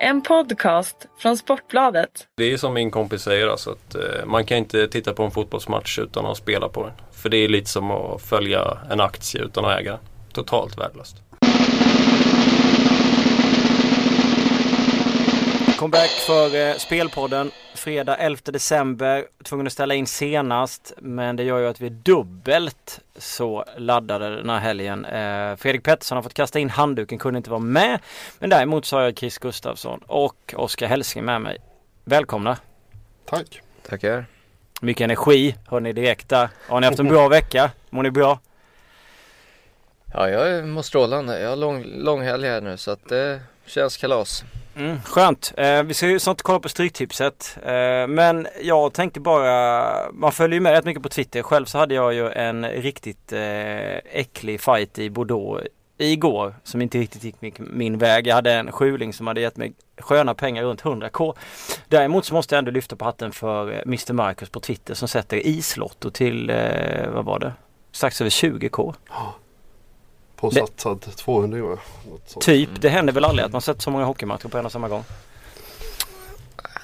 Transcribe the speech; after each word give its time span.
En 0.00 0.22
podcast 0.22 1.06
från 1.18 1.36
Sportbladet. 1.36 2.28
Det 2.36 2.52
är 2.52 2.56
som 2.56 2.74
min 2.74 2.90
kompis 2.90 3.22
säger, 3.22 3.48
alltså 3.48 3.70
att 3.70 3.94
eh, 3.94 4.26
man 4.26 4.44
kan 4.44 4.58
inte 4.58 4.88
titta 4.88 5.12
på 5.12 5.22
en 5.22 5.30
fotbollsmatch 5.30 5.98
utan 5.98 6.26
att 6.26 6.36
spela 6.36 6.68
på 6.68 6.82
den. 6.82 6.92
För 7.12 7.28
det 7.28 7.36
är 7.36 7.48
lite 7.48 7.70
som 7.70 7.90
att 7.90 8.22
följa 8.22 8.78
en 8.90 9.00
aktie 9.00 9.42
utan 9.42 9.64
att 9.64 9.80
äga 9.80 9.90
den. 9.90 10.00
Totalt 10.32 10.78
värdelöst. 10.78 11.16
Comeback 15.78 16.10
för 16.10 16.54
eh, 16.54 16.74
Spelpodden 16.76 17.50
fredag 17.74 18.16
11 18.16 18.40
december. 18.44 19.26
Tvungen 19.44 19.66
att 19.66 19.72
ställa 19.72 19.94
in 19.94 20.06
senast 20.06 20.92
men 20.98 21.36
det 21.36 21.42
gör 21.42 21.58
ju 21.58 21.66
att 21.66 21.80
vi 21.80 21.86
är 21.86 21.90
dubbelt 21.90 23.00
så 23.16 23.64
laddade 23.76 24.36
den 24.36 24.50
här 24.50 24.58
helgen. 24.58 25.04
Eh, 25.04 25.56
Fredrik 25.56 25.82
Pettersson 25.82 26.16
har 26.16 26.22
fått 26.22 26.34
kasta 26.34 26.58
in 26.58 26.70
handduken, 26.70 27.18
kunde 27.18 27.36
inte 27.36 27.50
vara 27.50 27.60
med. 27.60 28.00
Men 28.38 28.50
däremot 28.50 28.84
så 28.84 28.96
har 28.96 29.02
jag 29.02 29.18
Chris 29.18 29.38
Gustafsson 29.38 30.00
och 30.06 30.54
Oskar 30.56 30.86
Hälsing 30.86 31.24
med 31.24 31.40
mig. 31.40 31.58
Välkomna! 32.04 32.56
Tack! 33.24 33.60
Tackar! 33.88 34.26
Mycket 34.80 35.04
energi, 35.04 35.56
hör 35.68 35.80
ni 35.80 35.92
direkt 35.92 36.28
där. 36.28 36.48
Har 36.68 36.80
ni 36.80 36.86
haft 36.86 36.98
en 36.98 37.08
bra 37.08 37.28
vecka? 37.38 37.70
Mår 37.90 38.02
ni 38.02 38.10
bra? 38.10 38.40
Ja, 40.12 40.28
jag 40.28 40.68
mår 40.68 40.82
strålande. 40.82 41.40
Jag 41.40 41.48
har 41.48 41.56
lång, 41.56 41.84
lång 41.84 42.22
helg 42.22 42.48
här 42.48 42.60
nu 42.60 42.76
så 42.76 42.90
att 42.90 43.08
det 43.08 43.40
känns 43.66 43.96
kalas. 43.96 44.44
Mm, 44.76 45.00
skönt. 45.02 45.52
Eh, 45.56 45.82
vi 45.82 45.94
ska 45.94 46.08
ju 46.08 46.18
snart 46.18 46.42
kolla 46.42 46.60
på 46.60 46.68
Stryktipset. 46.68 47.58
Eh, 47.62 48.06
men 48.06 48.46
jag 48.62 48.92
tänkte 48.92 49.20
bara, 49.20 50.12
man 50.12 50.32
följer 50.32 50.54
ju 50.54 50.60
med 50.60 50.72
rätt 50.72 50.84
mycket 50.84 51.02
på 51.02 51.08
Twitter. 51.08 51.42
Själv 51.42 51.64
så 51.64 51.78
hade 51.78 51.94
jag 51.94 52.14
ju 52.14 52.30
en 52.30 52.68
riktigt 52.68 53.32
eh, 53.32 53.96
äcklig 53.96 54.60
fight 54.60 54.98
i 54.98 55.10
Bordeaux 55.10 55.66
igår 55.98 56.54
som 56.64 56.82
inte 56.82 56.98
riktigt 56.98 57.24
gick 57.24 57.40
min, 57.40 57.52
min 57.58 57.98
väg. 57.98 58.26
Jag 58.26 58.34
hade 58.34 58.52
en 58.52 58.72
skjuling 58.72 59.12
som 59.12 59.26
hade 59.26 59.40
gett 59.40 59.56
mig 59.56 59.72
sköna 59.98 60.34
pengar 60.34 60.62
runt 60.64 60.82
100k. 60.82 61.36
Däremot 61.88 62.24
så 62.24 62.34
måste 62.34 62.54
jag 62.54 62.58
ändå 62.58 62.70
lyfta 62.70 62.96
på 62.96 63.04
hatten 63.04 63.32
för 63.32 63.72
eh, 63.72 63.80
Mr 63.82 64.12
Marcus 64.12 64.48
på 64.48 64.60
Twitter 64.60 64.94
som 64.94 65.08
sätter 65.08 65.46
islotto 65.46 66.10
till, 66.10 66.50
eh, 66.50 67.10
vad 67.14 67.24
var 67.24 67.38
det? 67.38 67.52
Strax 67.92 68.20
över 68.20 68.30
20k. 68.30 68.94
På 70.36 70.50
satsad 70.50 71.00
200 71.16 71.62
va? 71.62 71.78
Något 72.10 72.30
sånt. 72.30 72.44
Typ, 72.44 72.68
det 72.80 72.88
händer 72.88 73.12
väl 73.12 73.24
aldrig 73.24 73.46
att 73.46 73.52
man 73.52 73.62
sätter 73.62 73.80
så 73.80 73.90
många 73.90 74.04
hockeymatcher 74.04 74.48
på 74.48 74.58
en 74.58 74.66
och 74.66 74.72
samma 74.72 74.88
gång. 74.88 75.04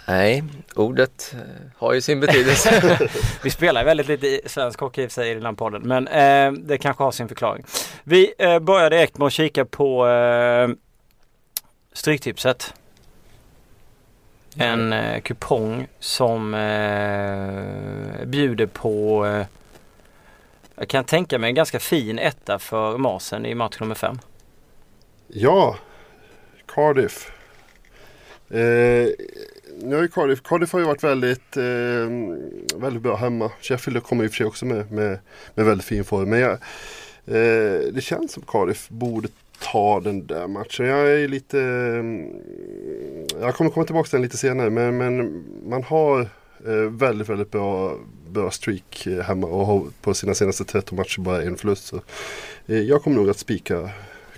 Nej, 0.08 0.44
ordet 0.74 1.34
eh, 1.34 1.38
har 1.78 1.92
ju 1.92 2.00
sin 2.00 2.20
betydelse. 2.20 2.98
Vi 3.42 3.50
spelar 3.50 3.84
väldigt 3.84 4.08
lite 4.08 4.26
i 4.26 4.40
svensk 4.46 4.80
hockey 4.80 5.02
i 5.02 5.08
sig 5.08 5.30
i 5.30 5.34
den 5.34 5.46
här 5.46 5.52
podden 5.52 5.82
men 5.82 6.08
eh, 6.08 6.52
det 6.52 6.78
kanske 6.78 7.04
har 7.04 7.12
sin 7.12 7.28
förklaring. 7.28 7.64
Vi 8.04 8.34
eh, 8.38 8.58
börjar 8.58 8.90
direkt 8.90 9.18
med 9.18 9.26
att 9.26 9.32
kika 9.32 9.64
på 9.64 10.08
eh, 10.08 10.68
Stryktipset. 11.92 12.74
En 14.56 14.92
eh, 14.92 15.20
kupong 15.20 15.86
som 16.00 16.54
eh, 16.54 18.26
bjuder 18.26 18.66
på 18.66 19.26
eh, 19.26 19.46
jag 20.82 20.88
kan 20.88 21.04
tänka 21.04 21.38
mig 21.38 21.48
en 21.48 21.54
ganska 21.54 21.80
fin 21.80 22.18
etta 22.18 22.58
för 22.58 22.98
Masen 22.98 23.46
i 23.46 23.54
match 23.54 23.80
nummer 23.80 23.94
fem. 23.94 24.18
Ja, 25.28 25.76
Cardiff. 26.66 27.30
Eh, 28.48 29.08
nu 29.82 29.94
har 29.94 30.02
ju 30.02 30.08
Cardiff, 30.08 30.42
Cardiff 30.42 30.72
har 30.72 30.80
ju 30.80 30.86
varit 30.86 31.04
väldigt, 31.04 31.56
eh, 31.56 31.62
väldigt 32.76 33.02
bra 33.02 33.16
hemma. 33.16 33.50
Sheffield 33.60 34.02
kommer 34.02 34.24
i 34.24 34.26
och 34.26 34.30
för 34.30 34.36
sig 34.36 34.46
också 34.46 34.66
med, 34.66 34.92
med, 34.92 35.18
med 35.54 35.66
väldigt 35.66 35.86
fin 35.86 36.04
form. 36.04 36.30
Men 36.30 36.40
jag, 36.40 36.52
eh, 37.26 37.80
det 37.92 38.02
känns 38.02 38.32
som 38.32 38.42
Cardiff 38.42 38.88
borde 38.88 39.28
ta 39.60 40.00
den 40.00 40.26
där 40.26 40.46
matchen. 40.46 40.86
Jag 40.86 41.12
är 41.12 41.28
lite... 41.28 41.60
Eh, 41.60 42.04
jag 43.40 43.54
kommer 43.54 43.70
komma 43.70 43.86
tillbaka 43.86 44.08
till 44.08 44.16
den 44.16 44.22
lite 44.22 44.36
senare. 44.36 44.70
Men, 44.70 44.96
men 44.96 45.44
man 45.68 45.82
har 45.82 46.20
eh, 46.66 46.90
väldigt, 46.90 47.28
väldigt 47.28 47.50
bra, 47.50 47.96
bra 48.32 48.50
streak 48.50 49.06
eh, 49.06 49.20
hemma 49.24 49.46
och 49.46 49.66
har 49.66 49.84
på 50.00 50.14
sina 50.14 50.34
senaste 50.34 50.64
13 50.64 50.96
matcher 50.96 51.20
bara 51.20 51.42
en 51.42 51.56
förlust. 51.56 51.86
Så, 51.86 51.96
eh, 52.66 52.78
jag 52.78 53.02
kommer 53.02 53.16
nog 53.16 53.30
att 53.30 53.38
spika 53.38 53.90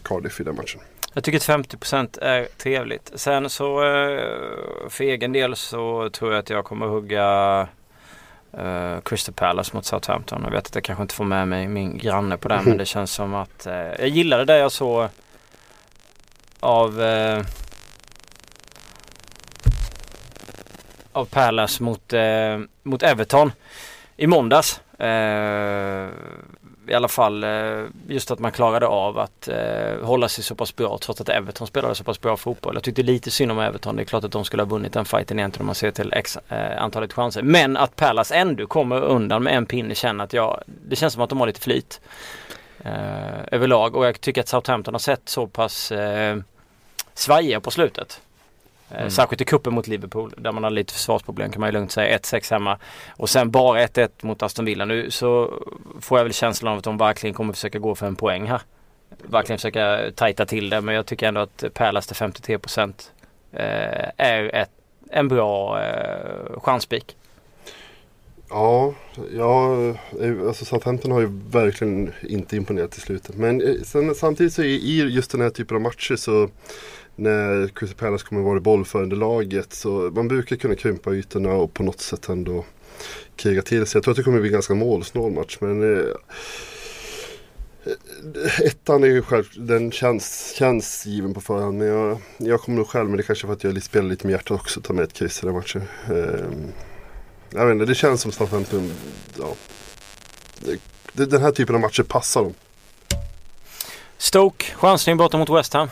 Cardiff 0.03 0.41
i 0.41 0.45
den 0.45 0.57
matchen. 0.57 0.81
Jag 1.15 1.25
tycker 1.25 1.39
att 1.39 1.67
50% 1.67 2.19
är 2.23 2.49
trevligt. 2.57 3.13
Sen 3.15 3.51
så 3.51 3.85
eh, 3.85 4.89
för 4.89 5.05
egen 5.05 5.33
del 5.33 5.57
så 5.57 6.11
tror 6.11 6.33
jag 6.33 6.39
att 6.39 6.51
jag 6.51 6.65
kommer 6.65 6.87
hugga 6.87 7.69
eh, 8.53 9.01
Crystal 9.05 9.35
Palace 9.35 9.71
mot 9.77 9.85
Southampton. 9.85 10.43
Jag 10.45 10.51
vet 10.51 10.67
att 10.67 10.75
jag 10.75 10.85
kanske 10.85 11.03
inte 11.03 11.15
får 11.15 11.25
med 11.25 11.49
mig 11.49 11.69
min 11.69 11.99
granne 11.99 12.37
på 12.37 12.49
den 12.49 12.65
men 12.65 12.77
det 12.79 12.87
känns 12.87 13.13
som 13.13 13.35
att 13.35 13.67
eh, 13.67 13.75
jag 13.75 14.09
gillade 14.09 14.45
det 14.45 14.59
jag 14.59 14.73
såg 14.73 15.09
av 16.61 17.03
eh, 17.03 17.43
av 21.13 21.25
Palace 21.25 21.83
mot, 21.83 22.13
eh, 22.13 22.59
mot 22.85 23.03
Everton 23.03 23.53
i 24.17 24.27
måndags. 24.27 24.81
Eh, 24.99 26.09
I 26.89 26.95
alla 26.95 27.09
fall 27.09 27.45
eh, 27.45 27.83
just 28.09 28.31
att 28.31 28.39
man 28.39 28.53
klarade 28.53 28.87
av 28.87 29.19
att 29.19 29.49
eh, 29.49 30.03
hålla 30.03 30.29
sig 30.29 30.45
så 30.45 30.55
pass 30.55 30.77
bra 30.77 30.99
trots 30.99 31.21
att 31.21 31.29
Everton 31.29 31.67
spelade 31.67 31.95
så 31.95 32.05
pass 32.05 32.21
bra 32.21 32.37
fotboll. 32.37 32.75
Jag 32.75 32.83
tyckte 32.83 33.03
lite 33.03 33.31
synd 33.31 33.53
om 33.53 33.59
Everton. 33.59 33.97
Det 33.97 34.03
är 34.03 34.05
klart 34.05 34.25
att 34.25 34.33
de 34.33 34.45
skulle 34.45 34.63
ha 34.63 34.69
vunnit 34.69 34.93
den 34.93 35.05
fighten 35.05 35.39
egentligen 35.39 35.63
om 35.63 35.67
man 35.67 35.75
ser 35.75 35.91
till 35.91 36.13
x 36.13 36.39
eh, 36.49 36.83
antalet 36.83 37.13
chanser. 37.13 37.43
Men 37.43 37.77
att 37.77 37.97
Palace 37.97 38.35
ändå 38.35 38.67
kommer 38.67 39.01
undan 39.01 39.43
med 39.43 39.57
en 39.57 39.67
pinne 39.67 39.95
känner 39.95 40.25
att 40.25 40.33
jag, 40.33 40.63
det 40.67 40.97
känns 40.97 41.13
som 41.13 41.23
att 41.23 41.31
de 41.31 41.41
har 41.41 41.47
lite 41.47 41.61
flyt 41.61 42.01
eh, 42.85 43.45
överlag 43.53 43.97
och 43.97 44.07
jag 44.07 44.21
tycker 44.21 44.41
att 44.41 44.49
Southampton 44.49 44.95
har 44.95 44.99
sett 44.99 45.29
så 45.29 45.47
pass 45.47 45.93
eh, 45.93 46.37
svajiga 47.15 47.61
på 47.61 47.71
slutet. 47.71 48.21
Mm. 48.99 49.11
Särskilt 49.11 49.41
i 49.41 49.45
kuppen 49.45 49.75
mot 49.75 49.87
Liverpool 49.87 50.35
där 50.37 50.53
man 50.53 50.65
har 50.65 50.71
lite 50.71 50.93
försvarsproblem 50.93 51.53
kan 51.53 51.61
man 51.61 51.69
ju 51.69 51.73
lugnt 51.73 51.93
säga. 51.93 52.19
1-6 52.19 52.51
hemma. 52.51 52.79
Och 53.17 53.31
sen 53.31 53.51
bara 53.51 53.87
1-1 53.87 54.09
mot 54.23 54.43
Aston 54.43 54.65
Villa. 54.65 54.85
Nu 54.85 55.11
så 55.11 55.63
får 56.01 56.19
jag 56.19 56.25
väl 56.25 56.33
känslan 56.33 56.73
av 56.73 56.79
att 56.79 56.85
de 56.85 56.99
verkligen 56.99 57.35
kommer 57.35 57.53
försöka 57.53 57.79
gå 57.79 57.95
för 57.95 58.07
en 58.07 58.17
poäng 58.17 58.47
här. 58.47 58.63
Verkligen 59.23 59.59
försöka 59.59 60.11
tajta 60.15 60.47
till 60.47 60.71
det 60.71 60.81
men 60.81 60.95
jag 60.95 61.07
tycker 61.07 61.29
ändå 61.29 61.41
att 61.41 61.65
Palace 61.75 62.15
till 62.15 62.47
53% 62.57 62.93
eh, 63.53 64.11
är 64.17 64.55
ett, 64.55 64.71
en 65.11 65.29
bra 65.29 65.83
eh, 65.83 66.61
chanspik. 66.61 67.17
Ja, 68.51 68.95
ja 69.33 69.77
alltså 70.47 70.65
Southampton 70.65 71.11
har 71.11 71.21
ju 71.21 71.29
verkligen 71.51 72.13
inte 72.23 72.57
imponerat 72.57 72.97
i 72.97 73.01
slutet. 73.01 73.37
Men 73.37 73.61
eh, 73.61 73.83
sen, 73.85 74.15
samtidigt 74.15 74.53
så 74.53 74.63
i, 74.63 74.75
i 74.75 75.03
just 75.03 75.31
den 75.31 75.41
här 75.41 75.51
typen 75.51 75.75
av 75.75 75.81
matcher 75.81 76.17
så 76.17 76.49
när 77.17 77.69
Crystal 77.69 77.99
Palace 77.99 78.27
kommer 78.27 78.43
vara 78.43 78.57
i 78.57 78.61
bollförande 78.61 79.17
laget 79.17 79.73
så 79.73 79.89
man 79.89 80.29
brukar 80.29 80.57
kunna 80.57 80.75
krympa 80.75 81.15
ytorna 81.15 81.53
och 81.53 81.75
på 81.75 81.83
något 81.83 82.01
sätt 82.01 82.29
ändå 82.29 82.65
kriga 83.37 83.63
till 83.63 83.87
sig. 83.87 83.99
Jag 83.99 84.05
tror 84.05 84.13
att 84.13 84.17
det 84.17 84.23
kommer 84.23 84.41
bli 84.41 84.49
en 84.49 84.53
ganska 84.53 84.75
målsnål 84.75 85.33
match 85.33 85.57
men 85.61 85.99
eh, 85.99 86.07
Ettan 88.63 89.05
är 89.05 89.09
ju 89.09 89.23
själv, 89.23 89.45
den 89.57 89.93
känns, 89.93 90.55
känns 90.57 91.07
given 91.07 91.35
på 91.35 91.41
förhand. 91.41 91.79
Men 91.79 91.87
jag, 91.87 92.19
jag 92.37 92.61
kommer 92.61 92.79
nog 92.79 92.89
själv, 92.89 93.09
men 93.09 93.17
det 93.17 93.23
kanske 93.23 93.45
är 93.45 93.49
för 93.49 93.53
att 93.53 93.65
jag 93.65 93.83
spelar 93.83 94.09
lite 94.09 94.27
med 94.27 94.33
hjärtat 94.33 94.61
också, 94.61 94.81
ta 94.81 94.93
med 94.93 95.05
ett 95.05 95.13
kryss 95.13 95.43
i 95.43 95.47
den 95.47 95.55
matchen. 95.55 95.83
Eh, 96.11 96.45
jag 97.51 97.67
vet 97.67 97.73
inte, 97.73 97.85
det 97.85 97.95
känns 97.95 98.21
som 98.21 98.33
Southampton, 98.33 98.93
ja. 99.39 99.55
Den 101.13 101.43
här 101.43 101.51
typen 101.51 101.75
av 101.75 101.81
matcher 101.81 102.03
passar 102.03 102.43
dem. 102.43 102.55
Stoke, 104.19 104.67
chansning 104.75 105.17
borta 105.17 105.39
mot 105.39 105.51
West 105.51 105.73
Ham. 105.73 105.89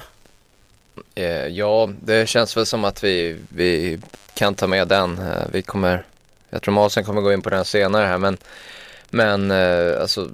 Eh, 1.15 1.47
ja, 1.47 1.91
det 2.01 2.29
känns 2.29 2.57
väl 2.57 2.67
som 2.67 2.85
att 2.85 3.05
vi, 3.05 3.37
vi 3.49 3.99
kan 4.35 4.55
ta 4.55 4.67
med 4.67 4.89
den. 4.89 5.19
Eh, 5.19 5.47
vi 5.53 5.63
kommer, 5.63 6.05
jag 6.51 6.63
tror 6.63 6.75
Masen 6.75 7.05
kommer 7.05 7.21
gå 7.21 7.33
in 7.33 7.43
på 7.43 7.51
den 7.51 7.65
senare 7.65 8.07
här 8.07 8.19
men, 8.19 8.37
men 9.11 9.51
eh, 9.51 10.01
alltså 10.01 10.31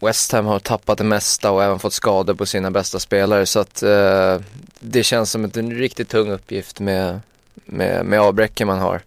West 0.00 0.32
Ham 0.32 0.46
har 0.46 0.58
tappat 0.58 0.98
det 0.98 1.04
mesta 1.04 1.50
och 1.50 1.64
även 1.64 1.78
fått 1.78 1.92
skador 1.92 2.34
på 2.34 2.46
sina 2.46 2.70
bästa 2.70 2.98
spelare 2.98 3.46
så 3.46 3.60
att 3.60 3.82
eh, 3.82 4.40
det 4.80 5.02
känns 5.02 5.30
som 5.30 5.44
en 5.44 5.74
riktigt 5.74 6.08
tung 6.08 6.30
uppgift 6.30 6.80
med, 6.80 7.20
med, 7.54 8.04
med 8.04 8.20
avbräcken 8.20 8.66
man 8.66 8.78
har. 8.78 9.02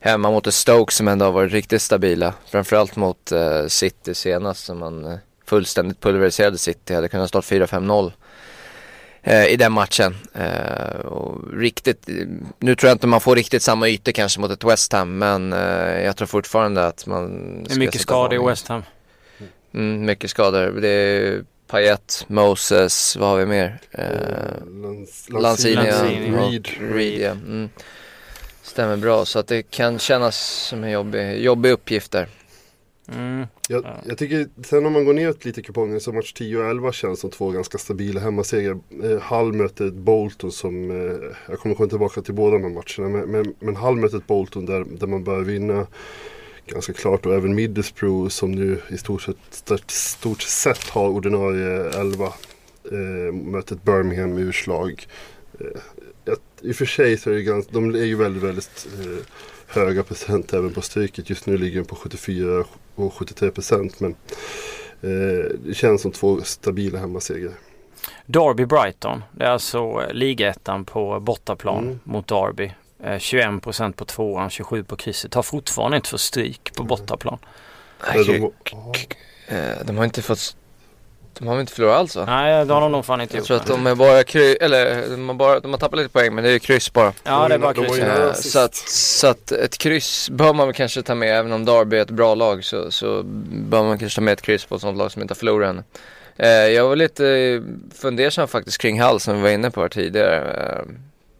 Hemma 0.00 0.30
mot 0.30 0.46
ett 0.46 0.54
Stoke 0.54 0.92
som 0.92 1.08
ändå 1.08 1.24
har 1.24 1.32
varit 1.32 1.52
riktigt 1.52 1.82
stabila. 1.82 2.34
Framförallt 2.46 2.96
mot 2.96 3.32
eh, 3.32 3.66
City 3.66 4.14
senast 4.14 4.64
som 4.64 4.78
man 4.78 5.04
eh, 5.04 5.18
fullständigt 5.44 6.00
pulveriserade 6.00 6.58
City. 6.58 6.94
Hade 6.94 7.08
kunnat 7.08 7.28
stå 7.28 7.40
4-5-0 7.40 8.06
eh, 8.06 8.12
i 9.26 9.56
den 9.56 9.72
matchen. 9.72 10.16
Eh, 10.34 11.00
och 11.00 11.52
riktigt, 11.52 12.08
nu 12.58 12.74
tror 12.76 12.88
jag 12.88 12.94
inte 12.94 13.06
man 13.06 13.20
får 13.20 13.36
riktigt 13.36 13.62
samma 13.62 13.88
ytor 13.88 14.12
kanske 14.12 14.40
mot 14.40 14.50
ett 14.50 14.64
West 14.64 14.92
Ham 14.92 15.18
men 15.18 15.52
eh, 15.52 16.04
jag 16.04 16.16
tror 16.16 16.26
fortfarande 16.26 16.86
att 16.86 17.06
man 17.06 17.62
Det 17.64 17.74
är 17.74 17.78
mycket 17.78 18.00
skador 18.00 18.34
i 18.34 18.48
West 18.50 18.68
Ham. 18.68 18.82
Mm, 19.74 20.04
mycket 20.04 20.30
skador. 20.30 20.80
Det 20.80 20.88
är 20.88 21.44
Payet, 21.66 22.24
Moses, 22.28 23.16
vad 23.16 23.28
har 23.28 23.36
vi 23.36 23.46
mer? 23.46 23.78
Eh, 23.90 25.38
Lanzini. 25.40 25.90
Reed. 26.30 26.68
Reed 26.80 27.20
ja. 27.20 27.30
Mm. 27.30 27.68
Stämmer 28.62 28.96
bra 28.96 29.24
så 29.24 29.38
att 29.38 29.46
det 29.46 29.62
kan 29.62 29.98
kännas 29.98 30.36
som 30.38 30.84
en 30.84 30.90
jobbig, 30.90 31.40
jobbig 31.40 31.70
uppgift 31.70 32.12
där. 32.12 32.28
Mm. 33.08 33.46
Jag, 33.68 33.84
Ja. 33.84 33.96
jag 34.04 34.18
tycker 34.18 34.48
sen 34.64 34.86
om 34.86 34.92
man 34.92 35.04
går 35.04 35.12
ner 35.14 35.34
lite 35.42 35.60
i 35.60 35.62
kupongen 35.62 36.00
så 36.00 36.12
match 36.12 36.32
10 36.32 36.58
och 36.58 36.64
11 36.70 36.92
känns 36.92 37.20
som 37.20 37.30
två 37.30 37.50
ganska 37.50 37.78
stabila 37.78 38.20
hemmasegrar. 38.20 38.78
Eh, 39.02 39.20
Hull 39.20 39.52
möter 39.52 39.86
ett 39.86 39.94
Bolton 39.94 40.52
som, 40.52 40.90
eh, 40.90 41.16
jag 41.48 41.58
kommer 41.58 41.74
komma 41.74 41.88
tillbaka 41.88 42.22
till 42.22 42.34
båda 42.34 42.58
de 42.58 42.62
här 42.62 42.70
matcherna. 42.70 43.16
Men, 43.18 43.30
men, 43.30 43.54
men 43.58 43.76
Hull 43.76 43.96
möter 43.96 44.20
Bolton 44.26 44.66
där, 44.66 44.84
där 44.90 45.06
man 45.06 45.24
bör 45.24 45.40
vinna 45.40 45.86
ganska 46.66 46.92
klart. 46.92 47.26
Och 47.26 47.34
även 47.34 47.54
Middlesbrough 47.54 48.28
som 48.28 48.52
nu 48.52 48.80
i 48.88 48.98
stort 48.98 49.22
sett, 49.22 49.36
stort, 49.50 49.90
stort 49.90 50.42
sett 50.42 50.84
har 50.88 51.08
ordinarie 51.08 51.90
11. 51.90 52.24
Eh, 52.92 53.34
möter 53.34 53.74
ett 53.74 53.82
Birmingham 53.84 54.38
urslag. 54.38 55.06
Eh, 55.60 55.66
I 56.62 56.72
och 56.72 56.76
för 56.76 56.86
sig 56.86 57.18
så 57.18 57.30
är 57.30 57.34
det 57.34 57.42
ganska, 57.42 57.72
de 57.72 57.94
är 57.94 58.04
ju 58.04 58.16
väldigt, 58.16 58.42
väldigt 58.42 58.86
eh, 59.00 59.24
höga 59.68 60.02
procent 60.02 60.52
även 60.54 60.72
på 60.72 60.82
stryket. 60.82 61.30
Just 61.30 61.46
nu 61.46 61.58
ligger 61.58 61.76
den 61.76 61.84
på 61.84 61.96
74 61.96 62.64
och 62.94 63.14
73 63.14 63.50
procent. 63.50 64.00
Men 64.00 64.10
eh, 65.02 65.44
det 65.64 65.74
känns 65.74 66.02
som 66.02 66.12
två 66.12 66.40
stabila 66.42 66.98
hemmasegrar. 66.98 67.52
Derby-Brighton. 68.26 69.22
Det 69.32 69.44
är 69.44 69.50
alltså 69.50 69.78
eh, 69.78 70.12
ligaettan 70.12 70.84
på 70.84 71.20
bortaplan 71.20 71.84
Mm. 71.84 71.98
mot 72.04 72.28
Derby. 72.28 72.70
Eh, 73.02 73.10
21% 73.12 73.92
på 73.92 74.04
tvåan, 74.04 74.50
27 74.50 74.84
på 74.84 74.96
krysset. 74.96 75.34
Har 75.34 75.42
fortfarande 75.42 75.96
inte 75.96 76.08
fått 76.08 76.20
stryk 76.20 76.72
på 76.76 76.82
bortaplan. 76.82 77.38
Nej, 78.14 78.24
de, 78.24 78.38
de, 78.38 78.52
ja, 79.48 79.82
de 79.84 79.96
har 79.96 80.04
inte 80.04 80.22
fått, 80.22 80.56
de 81.38 81.46
har 81.48 81.54
väl 81.54 81.60
inte 81.60 81.72
förlorat 81.72 81.96
alls 81.98 82.16
va? 82.16 82.24
Nej, 82.26 82.64
det 82.66 82.74
har 82.74 82.80
de 82.80 82.92
nog 82.92 83.04
fan 83.04 83.20
inte 83.20 83.34
Jag 83.36 83.38
gjort. 83.40 83.46
tror 83.46 83.56
att 83.56 83.66
de 83.66 83.86
är 83.86 83.94
bara 83.94 84.24
kry, 84.24 84.56
eller 84.60 85.10
de 85.10 85.28
har, 85.28 85.34
bara, 85.34 85.60
de 85.60 85.70
har 85.72 85.78
tappat 85.78 85.98
lite 85.98 86.08
poäng 86.10 86.34
men 86.34 86.44
det 86.44 86.50
är 86.50 86.52
ju 86.52 86.58
kryss 86.58 86.92
bara. 86.92 87.12
Ja, 87.24 87.48
det 87.48 87.54
är 87.54 87.58
bara 87.58 87.74
kryss. 87.74 87.98
nära 87.98 88.26
Eh, 88.28 88.32
så, 88.34 88.58
att, 88.58 88.74
så 88.88 89.26
att 89.26 89.52
ett 89.52 89.78
kryss 89.78 90.30
bör 90.30 90.52
man 90.52 90.66
väl 90.66 90.74
kanske 90.74 91.02
ta 91.02 91.14
med, 91.14 91.38
även 91.38 91.52
om 91.52 91.64
Derby 91.64 91.96
är 91.96 92.02
ett 92.02 92.10
bra 92.10 92.34
lag 92.34 92.64
så, 92.64 92.90
så 92.90 93.22
bör 93.52 93.82
man 93.82 93.98
kanske 93.98 94.16
ta 94.16 94.22
med 94.22 94.32
ett 94.32 94.42
kryss 94.42 94.64
på 94.64 94.74
ett 94.74 94.80
sånt 94.80 94.98
lag 94.98 95.12
som 95.12 95.22
inte 95.22 95.32
har 95.32 95.36
förlorat 95.36 95.68
än. 95.70 95.82
Eh, 96.36 96.48
jag 96.48 96.88
var 96.88 96.96
lite 96.96 97.28
eh, 97.28 97.60
fundersam 98.00 98.48
faktiskt 98.48 98.78
kring 98.78 99.02
Hull 99.02 99.20
som 99.20 99.36
vi 99.36 99.42
var 99.42 99.50
inne 99.50 99.70
på 99.70 99.80
här 99.80 99.88
tidigare. 99.88 100.84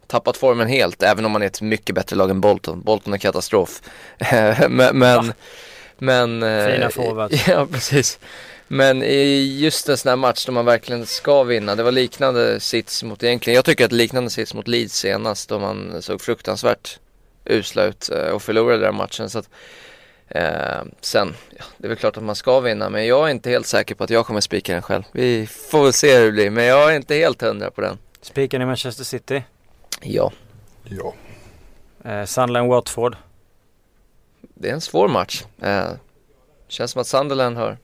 Tappat 0.07 0.37
formen 0.37 0.67
helt, 0.67 1.03
även 1.03 1.25
om 1.25 1.31
man 1.31 1.41
är 1.41 1.45
ett 1.47 1.61
mycket 1.61 1.95
bättre 1.95 2.15
lag 2.15 2.29
än 2.29 2.41
Bolton. 2.41 2.81
Bolton 2.81 3.13
är 3.13 3.17
katastrof. 3.17 3.81
Men, 4.69 4.97
men, 4.97 5.27
Va? 5.27 5.33
men 5.97 6.41
Fina 6.71 6.89
forwards. 6.89 7.47
Ja, 7.47 7.67
precis. 7.71 8.19
Men 8.67 9.03
i 9.03 9.57
just 9.59 9.89
en 9.89 9.97
sån 9.97 10.09
här 10.09 10.15
match 10.15 10.45
då 10.45 10.51
man 10.51 10.65
verkligen 10.65 11.05
ska 11.05 11.43
vinna. 11.43 11.75
Det 11.75 11.83
var 11.83 11.91
liknande 11.91 12.59
sits 12.59 13.03
mot 13.03 13.23
egentligen. 13.23 13.55
Jag 13.55 13.65
tycker 13.65 13.85
att 13.85 13.91
liknande 13.91 14.29
sits 14.29 14.53
mot 14.53 14.67
Leeds 14.67 14.93
senast 14.93 15.49
då 15.49 15.59
man 15.59 16.01
såg 16.01 16.21
fruktansvärt 16.21 16.99
usla 17.45 17.83
ut 17.83 18.09
eh, 18.09 18.29
och 18.29 18.41
förlorade 18.41 18.85
den 18.85 18.95
matchen. 18.95 19.29
Så 19.29 19.39
att, 19.39 19.49
eh, 20.27 20.81
sen, 21.01 21.35
ja, 21.57 21.63
det 21.77 21.87
är 21.87 21.89
väl 21.89 21.97
klart 21.97 22.17
att 22.17 22.23
man 22.23 22.35
ska 22.35 22.59
vinna 22.59 22.89
men 22.89 23.05
jag 23.05 23.27
är 23.27 23.31
inte 23.31 23.49
helt 23.49 23.67
säker 23.67 23.95
på 23.95 24.03
att 24.03 24.09
jag 24.09 24.25
kommer 24.25 24.41
spika 24.41 24.73
den 24.73 24.81
själv. 24.81 25.03
Vi 25.11 25.47
får 25.47 25.83
väl 25.83 25.93
se 25.93 26.17
hur 26.17 26.25
det 26.25 26.31
blir 26.31 26.49
men 26.49 26.65
jag 26.65 26.91
är 26.91 26.95
inte 26.95 27.15
helt 27.15 27.41
hundra 27.41 27.71
på 27.71 27.81
den. 27.81 27.97
Spiken 28.21 28.61
i 28.61 28.65
Manchester 28.65 29.03
City. 29.03 29.43
Ja, 30.01 30.31
ja. 30.83 31.13
Eh, 32.03 32.23
Sunderland-Watford. 32.23 33.15
det 34.41 34.69
är 34.69 34.73
en 34.73 34.81
svår 34.81 35.07
match. 35.07 35.43
Eh, 35.61 35.89
känns 36.67 36.91
som 36.91 37.01
att 37.01 37.07
Sunderland 37.07 37.57
har 37.57 37.77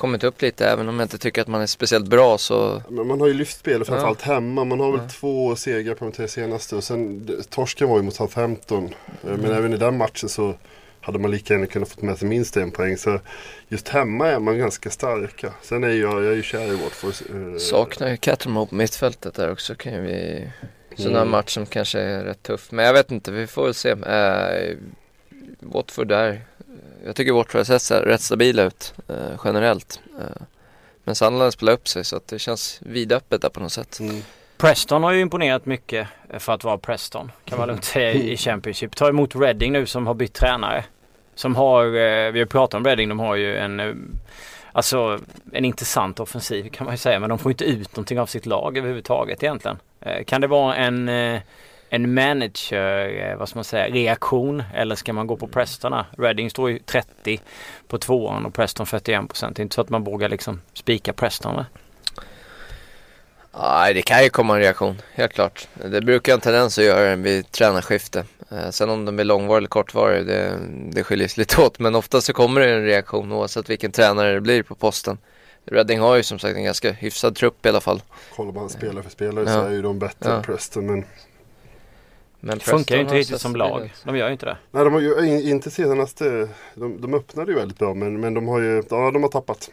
kommit 0.00 0.24
upp 0.24 0.42
lite 0.42 0.66
även 0.68 0.88
om 0.88 0.98
jag 0.98 1.04
inte 1.04 1.18
tycker 1.18 1.42
att 1.42 1.48
man 1.48 1.60
är 1.60 1.66
speciellt 1.66 2.06
bra 2.08 2.38
så 2.38 2.82
Men 2.88 3.06
man 3.06 3.20
har 3.20 3.26
ju 3.26 3.34
lyft 3.34 3.58
spelet 3.58 3.86
framförallt 3.88 4.22
hemma. 4.22 4.64
Man 4.64 4.80
har 4.80 4.92
väl 4.98 5.08
två 5.08 5.56
segrar 5.56 5.94
på 5.94 6.04
de 6.04 6.12
tre 6.12 6.28
senaste. 6.28 6.76
Och 6.76 6.84
sen 6.84 7.28
torsken 7.50 7.88
var 7.88 7.96
ju 7.96 8.02
mot 8.02 8.14
Southampton. 8.14 8.84
Eh, 8.84 8.90
Men 9.22 9.38
Mm. 9.40 9.52
även 9.52 9.72
i 9.72 9.76
den 9.76 9.96
matchen 9.96 10.28
så 10.28 10.54
hade 11.00 11.18
man 11.18 11.30
lika 11.30 11.54
gärna 11.54 11.66
kunnat 11.66 11.88
få 11.88 12.06
med 12.06 12.18
sig 12.18 12.28
minst 12.28 12.56
en 12.56 12.70
poäng. 12.70 12.96
Så 12.96 13.20
just 13.68 13.88
hemma 13.88 14.28
är 14.28 14.38
man 14.38 14.58
ganska 14.58 14.90
starka. 14.90 15.52
Sen 15.62 15.84
är 15.84 15.88
jag, 15.88 16.24
jag 16.24 16.32
är 16.32 16.36
ju 16.36 16.42
kär 16.42 16.72
i 16.72 16.76
Watford. 16.76 17.14
eh, 17.52 17.58
Saknar 17.58 18.08
ju 18.08 18.16
Catermo 18.16 18.66
på 18.66 18.74
mittfältet 18.74 19.34
där 19.34 19.52
också 19.52 19.74
kan 19.74 20.02
vi 20.02 20.48
här 20.98 21.06
Mm. 21.06 21.28
match 21.30 21.54
som 21.54 21.66
kanske 21.66 22.00
är 22.00 22.24
rätt 22.24 22.42
tuff 22.42 22.72
Men 22.72 22.84
jag 22.84 22.92
vet 22.92 23.10
inte, 23.10 23.32
vi 23.32 23.46
får 23.46 23.64
väl 23.64 23.74
se 23.74 23.92
uh, 23.92 24.76
Watford 25.60 26.08
där 26.08 26.40
Jag 27.04 27.16
tycker 27.16 27.32
Watford 27.32 27.68
här 27.68 28.02
rätt 28.02 28.20
stabila 28.20 28.62
ut 28.62 28.94
eh, 29.08 29.40
generellt 29.44 30.00
Eh, 30.18 30.42
Men 31.04 31.14
Sunderland 31.14 31.52
spelar 31.52 31.72
upp 31.72 31.88
sig 31.88 32.04
så 32.04 32.16
att 32.16 32.28
det 32.28 32.38
känns 32.38 32.78
vidöppet 32.82 33.42
där 33.42 33.48
på 33.48 33.60
något 33.60 33.72
sätt 33.72 34.00
Mm. 34.00 34.22
Preston 34.56 35.02
har 35.02 35.12
ju 35.12 35.20
imponerat 35.20 35.66
mycket 35.66 36.08
för 36.38 36.52
att 36.52 36.64
vara 36.64 36.78
Preston. 36.78 37.32
Kan 37.44 37.58
man 37.58 37.68
lugnt 37.68 37.84
säga 37.84 38.12
i 38.12 38.36
Championship. 38.36 38.96
Ta 38.96 39.08
emot 39.08 39.36
Reading 39.36 39.72
nu 39.72 39.86
som 39.86 40.06
har 40.06 40.14
bytt 40.14 40.34
tränare. 40.34 40.84
Som 41.34 41.56
har, 41.56 41.84
eh, 41.84 42.32
vi 42.32 42.38
har 42.38 42.46
pratat 42.46 42.74
om 42.74 42.84
Reading, 42.84 43.08
de 43.08 43.18
har 43.18 43.34
ju 43.36 43.56
en 43.56 43.80
eh, 43.80 43.94
Alltså 44.72 45.20
en 45.52 45.64
intressant 45.64 46.20
offensiv 46.20 46.68
kan 46.68 46.84
man 46.84 46.94
ju 46.94 46.98
säga 46.98 47.20
men 47.20 47.28
de 47.28 47.38
får 47.38 47.52
inte 47.52 47.64
ut 47.64 47.96
någonting 47.96 48.20
av 48.20 48.26
sitt 48.26 48.46
lag 48.46 48.78
överhuvudtaget 48.78 49.42
egentligen. 49.42 49.78
Eh, 50.00 50.24
Kan 50.24 50.40
det 50.40 50.46
vara 50.46 50.76
en 50.76 51.08
eh, 51.08 51.40
en 51.92 52.14
manager, 52.14 53.30
eh, 53.30 53.36
vad 53.36 53.48
ska 53.48 53.58
man 53.58 53.64
säga, 53.64 53.88
reaktion 53.88 54.62
eller 54.74 54.94
ska 54.94 55.12
man 55.12 55.26
gå 55.26 55.36
på 55.36 55.46
Preston? 55.48 56.04
Reading 56.18 56.50
står 56.50 56.70
ju 56.70 56.78
30 56.78 57.40
på 57.88 57.98
tvåan 57.98 58.46
och 58.46 58.54
Preston 58.54 58.86
41 58.86 59.28
procent. 59.28 59.56
Det 59.56 59.60
är 59.60 59.62
inte 59.62 59.74
så 59.74 59.80
att 59.80 59.88
man 59.90 60.04
vågar 60.04 60.28
liksom 60.28 60.60
spika 60.74 61.12
Preston 61.12 61.54
va? 61.56 61.66
Nej 63.60 63.94
det 63.94 64.02
kan 64.02 64.22
ju 64.24 64.30
komma 64.30 64.54
en 64.54 64.60
reaktion, 64.60 65.02
helt 65.14 65.32
klart 65.32 65.68
Det 65.84 66.00
brukar 66.00 66.34
en 66.34 66.40
tendens 66.40 66.78
att 66.78 66.84
göra 66.84 67.16
vid 67.16 67.50
tränarskifte 67.52 68.24
eh, 68.50 68.70
Sen 68.70 68.90
om 68.90 69.04
de 69.04 69.18
är 69.18 69.24
långvarig 69.24 69.58
eller 69.58 69.68
kortvarig 69.68 70.26
det, 70.26 70.58
det 70.92 71.04
skiljer 71.04 71.28
sig 71.28 71.40
lite 71.40 71.60
åt 71.60 71.78
Men 71.78 71.94
ofta 71.94 72.20
så 72.20 72.32
kommer 72.32 72.60
det 72.60 72.70
en 72.74 72.84
reaktion 72.84 73.32
oavsett 73.32 73.70
vilken 73.70 73.92
tränare 73.92 74.32
det 74.34 74.40
blir 74.40 74.62
på 74.62 74.74
posten 74.74 75.18
Reading 75.66 76.00
har 76.00 76.16
ju 76.16 76.22
som 76.22 76.38
sagt 76.38 76.56
en 76.56 76.64
ganska 76.64 76.92
hyfsad 76.92 77.36
trupp 77.36 77.66
i 77.66 77.68
alla 77.68 77.80
fall 77.80 78.02
Kollar 78.36 78.52
man 78.52 78.68
spelare 78.68 79.02
för 79.02 79.10
spelare 79.10 79.44
Ja. 79.48 79.52
så 79.54 79.60
är 79.66 79.70
ju 79.70 79.82
de 79.82 79.98
bättre 79.98 80.30
Ja. 80.30 80.36
än 80.36 80.42
Preston. 80.42 80.86
Men 80.86 81.04
Men 82.40 82.58
Det 82.58 82.64
funkar 82.64 82.94
ju 82.96 83.02
inte 83.02 83.14
riktigt 83.14 83.40
som 83.40 83.56
lag. 83.56 83.92
De 84.04 84.16
gör 84.16 84.26
ju 84.26 84.32
inte 84.32 84.46
det. 84.46 84.56
nej, 84.70 84.84
de 84.84 84.92
har 84.92 85.00
ju 85.00 85.26
in- 85.28 85.48
inte 85.48 85.70
senaste. 85.70 86.48
De, 86.74 87.00
de 87.00 87.14
öppnade 87.14 87.52
ju 87.52 87.58
väldigt 87.58 87.78
bra 87.78 87.94
men, 87.94 88.20
men 88.20 88.34
de 88.34 88.48
har 88.48 88.60
ju 88.60 88.82
ja, 88.90 89.10
de 89.10 89.22
har 89.22 89.30
tappat. 89.30 89.70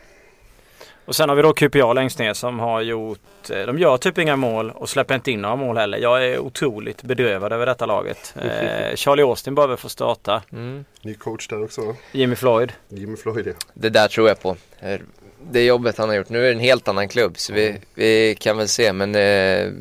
Och 1.05 1.15
sen 1.15 1.29
har 1.29 1.35
vi 1.35 1.41
då 1.41 1.53
QPA 1.53 1.93
längst 1.93 2.19
ner 2.19 2.33
som 2.33 2.59
har 2.59 2.81
gjort, 2.81 3.49
eh, 3.49 3.59
de 3.65 3.79
gör 3.79 3.97
typ 3.97 4.17
inga 4.17 4.35
mål 4.35 4.71
och 4.71 4.89
släpper 4.89 5.15
inte 5.15 5.31
in 5.31 5.41
några 5.41 5.55
mål 5.55 5.77
heller. 5.77 5.97
Jag 5.97 6.25
är 6.25 6.39
otroligt 6.39 7.03
bedrövad 7.03 7.53
över 7.53 7.65
detta 7.65 7.85
laget. 7.85 8.35
Eh, 8.41 8.95
Charlie 8.95 9.23
Austin 9.23 9.55
behöver 9.55 9.75
få 9.75 9.89
starta. 9.89 10.41
Mm. 10.51 10.85
Ny 11.01 11.13
coach 11.13 11.47
där 11.47 11.63
också? 11.63 11.95
Jimmy 12.11 12.35
Floyd. 12.35 12.71
Jimmy 12.89 13.17
Floyd 13.17 13.47
ja. 13.47 13.53
Det 13.73 13.89
där 13.89 14.07
tror 14.07 14.27
jag 14.27 14.41
på. 14.41 14.55
Det 15.51 15.65
jobbet 15.65 15.97
han 15.97 16.09
har 16.09 16.15
gjort. 16.15 16.29
Nu 16.29 16.39
är 16.39 16.43
det 16.43 16.51
en 16.51 16.59
helt 16.59 16.87
annan 16.87 17.07
klubb 17.09 17.37
så 17.37 17.53
vi, 17.53 17.75
vi 17.93 18.35
kan 18.39 18.57
väl 18.57 18.67
se. 18.67 18.93
Men 18.93 19.15
eh, 19.15 19.71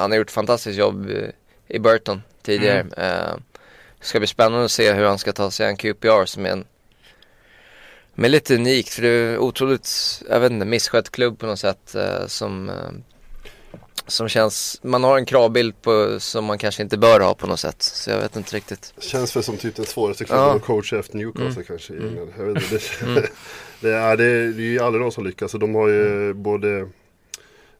han 0.00 0.10
har 0.10 0.18
gjort 0.18 0.26
ett 0.26 0.32
fantastiskt 0.32 0.78
jobb 0.78 1.10
eh, 1.10 1.28
i 1.68 1.78
Burton 1.78 2.22
tidigare. 2.42 2.80
Mm. 2.80 2.92
Eh, 2.96 3.36
ska 4.00 4.18
bli 4.18 4.26
spännande 4.26 4.64
att 4.64 4.70
se 4.70 4.92
hur 4.92 5.04
han 5.04 5.18
ska 5.18 5.32
ta 5.32 5.50
sig 5.50 5.66
an 5.66 5.76
QPR 5.76 6.24
som 6.24 6.46
är 6.46 6.50
en 6.50 6.64
men 8.18 8.30
lite 8.30 8.54
unikt 8.54 8.88
för 8.88 9.02
det 9.02 9.08
är 9.08 9.38
otroligt, 9.38 9.88
jag 10.28 10.40
vet 10.40 10.52
inte, 10.52 10.66
misskött 10.66 11.10
klubb 11.10 11.38
på 11.38 11.46
något 11.46 11.58
sätt 11.58 11.94
eh, 11.94 12.26
som, 12.26 12.68
eh, 12.68 12.74
som 14.06 14.28
känns, 14.28 14.80
man 14.82 15.04
har 15.04 15.18
en 15.18 15.24
kravbild 15.26 15.82
på 15.82 16.20
som 16.20 16.44
man 16.44 16.58
kanske 16.58 16.82
inte 16.82 16.98
bör 16.98 17.20
ha 17.20 17.34
på 17.34 17.46
något 17.46 17.60
sätt. 17.60 17.82
Så 17.82 18.10
jag 18.10 18.18
vet 18.18 18.36
inte 18.36 18.56
riktigt. 18.56 18.94
Känns 18.98 19.36
väl 19.36 19.42
som 19.42 19.56
typ 19.56 19.76
den 19.76 19.84
svåraste 19.84 20.24
klubben 20.24 20.44
Ja. 20.44 20.56
att 20.56 20.62
coacha 20.64 20.98
efter 20.98 21.16
Newcastle 21.16 21.50
Mm. 21.52 21.64
kanske. 21.64 21.92
Mm. 21.94 22.16
Jag 22.38 22.44
vet 22.44 22.62
inte, 22.62 22.74
det, 22.74 23.02
Mm. 23.06 23.22
det, 23.80 23.92
är, 23.92 24.16
det, 24.16 24.24
är, 24.24 24.46
det 24.52 24.62
är 24.62 24.66
ju 24.66 24.78
aldrig 24.80 25.02
någon 25.02 25.12
som 25.12 25.24
lyckas. 25.26 25.54
Och 25.54 25.60
de 25.60 25.74
har 25.74 25.88
ju 25.88 26.34
både 26.34 26.88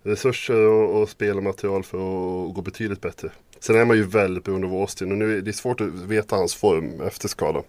resurser 0.02 0.56
och, 0.60 1.02
och 1.02 1.08
spelmaterial 1.08 1.84
för 1.84 1.98
att 1.98 2.54
gå 2.54 2.62
betydligt 2.62 3.00
bättre. 3.00 3.30
Sen 3.60 3.76
är 3.76 3.84
man 3.84 3.96
ju 3.96 4.06
väldigt 4.06 4.44
beroende 4.44 4.66
av 4.66 4.74
Austin 4.74 5.12
och 5.12 5.18
nu 5.18 5.38
är 5.38 5.40
det 5.40 5.52
svårt 5.52 5.80
att 5.80 5.88
veta 5.88 6.36
hans 6.36 6.54
form 6.54 7.00
efter 7.00 7.28
skada. 7.28 7.62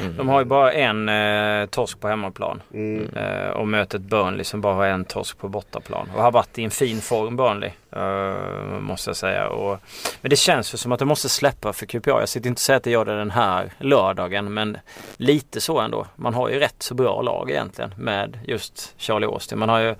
Mm. 0.00 0.16
De 0.16 0.28
har 0.28 0.38
ju 0.38 0.44
bara 0.44 0.72
en 0.72 1.08
eh, 1.08 1.66
torsk 1.66 2.00
på 2.00 2.08
hemmaplan. 2.08 2.62
Mm. 2.74 3.08
Eh, 3.16 3.48
och 3.48 3.68
möter 3.68 3.98
ett 3.98 4.04
Burnley 4.04 4.44
som 4.44 4.60
bara 4.60 4.74
har 4.74 4.86
en 4.86 5.04
torsk 5.04 5.38
på 5.38 5.48
bortaplan. 5.48 6.08
Och 6.16 6.22
har 6.22 6.32
varit 6.32 6.58
i 6.58 6.64
en 6.64 6.70
fin 6.70 7.00
form 7.00 7.36
Burnley. 7.36 7.70
Eh, 7.96 8.80
måste 8.80 9.10
jag 9.10 9.16
säga. 9.16 9.48
Och, 9.48 9.78
men 10.20 10.30
det 10.30 10.36
känns 10.36 10.74
ju 10.74 10.78
som 10.78 10.92
att 10.92 10.98
det 10.98 11.04
måste 11.04 11.28
släppa 11.28 11.72
för 11.72 11.86
QPR. 11.86 12.10
Jag 12.10 12.28
sitter 12.28 12.48
inte 12.48 12.58
och 12.58 12.60
säger 12.60 12.76
att 12.76 12.84
det 12.84 12.90
gör 12.90 13.04
det 13.04 13.18
den 13.18 13.30
här 13.30 13.72
lördagen. 13.78 14.54
Men 14.54 14.76
lite 15.16 15.60
så 15.60 15.78
ändå. 15.78 16.06
Man 16.16 16.34
har 16.34 16.48
ju 16.48 16.58
rätt 16.58 16.82
så 16.82 16.94
bra 16.94 17.22
lag 17.22 17.50
egentligen. 17.50 17.94
Med 17.98 18.38
just 18.46 18.94
Charlie 18.96 19.26
Austin. 19.26 19.58
Man 19.58 19.68
har 19.68 19.80
ju 19.80 19.94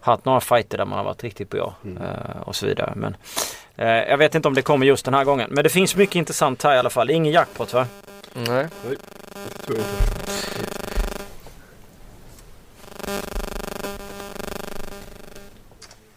haft 0.00 0.24
några 0.24 0.40
fighter 0.40 0.78
där 0.78 0.84
man 0.84 0.98
har 0.98 1.04
varit 1.04 1.24
riktigt 1.24 1.50
bra. 1.50 1.74
Mm. 1.84 2.02
eh, 2.02 2.40
och 2.44 2.56
så 2.56 2.66
vidare. 2.66 2.92
Men 2.96 3.16
jag 3.84 4.18
vet 4.18 4.34
inte 4.34 4.48
om 4.48 4.54
det 4.54 4.62
kommer 4.62 4.86
just 4.86 5.04
den 5.04 5.14
här 5.14 5.24
gången. 5.24 5.50
Men 5.50 5.64
det 5.64 5.70
finns 5.70 5.96
mycket 5.96 6.16
intressant 6.16 6.62
här 6.62 6.74
i 6.74 6.78
alla 6.78 6.90
fall. 6.90 7.10
Ingen 7.10 7.32
jackpot 7.32 7.72
va? 7.72 7.86
Nej. 8.32 8.66
Det 8.88 9.66
tror 9.66 9.78
jag 9.78 9.86
inte. 9.86 10.18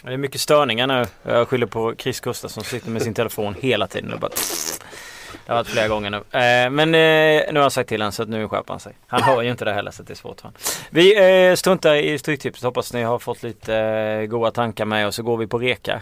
Det 0.03 0.13
är 0.13 0.17
mycket 0.17 0.41
störningar 0.41 0.87
nu. 0.87 1.05
Jag 1.23 1.47
skyller 1.47 1.65
på 1.65 1.95
Chris 1.97 2.19
Gustafsson 2.19 2.63
som 2.63 2.69
sitter 2.69 2.89
med 2.89 3.01
sin 3.01 3.13
telefon 3.13 3.55
hela 3.59 3.87
tiden. 3.87 4.13
Och 4.13 4.19
bara 4.19 4.31
Det 5.45 5.51
har 5.51 5.55
varit 5.55 5.67
flera 5.67 5.87
gånger 5.87 6.09
nu. 6.09 6.17
Eh, 6.17 6.69
men 6.69 6.79
eh, 6.79 7.53
nu 7.53 7.59
har 7.59 7.61
jag 7.61 7.71
sagt 7.71 7.89
till 7.89 8.01
honom 8.01 8.11
så 8.11 8.23
att 8.23 8.29
nu 8.29 8.47
skärper 8.47 8.73
han 8.73 8.79
sig. 8.79 8.93
Han 9.07 9.21
hör 9.23 9.41
ju 9.41 9.51
inte 9.51 9.65
det 9.65 9.73
heller 9.73 9.91
så 9.91 10.03
det 10.03 10.13
är 10.13 10.15
svårt 10.15 10.41
för 10.41 10.47
honom. 10.47 10.57
Vi 10.89 11.49
eh, 11.49 11.55
struntar 11.55 11.95
i 11.95 12.17
Stryktipset. 12.19 12.63
Hoppas 12.63 12.93
ni 12.93 13.03
har 13.03 13.19
fått 13.19 13.43
lite 13.43 13.75
eh, 13.75 14.25
goda 14.25 14.51
tankar 14.51 14.85
med 14.85 15.07
och 15.07 15.13
så 15.13 15.23
går 15.23 15.37
vi 15.37 15.47
på 15.47 15.57
reka. 15.59 16.01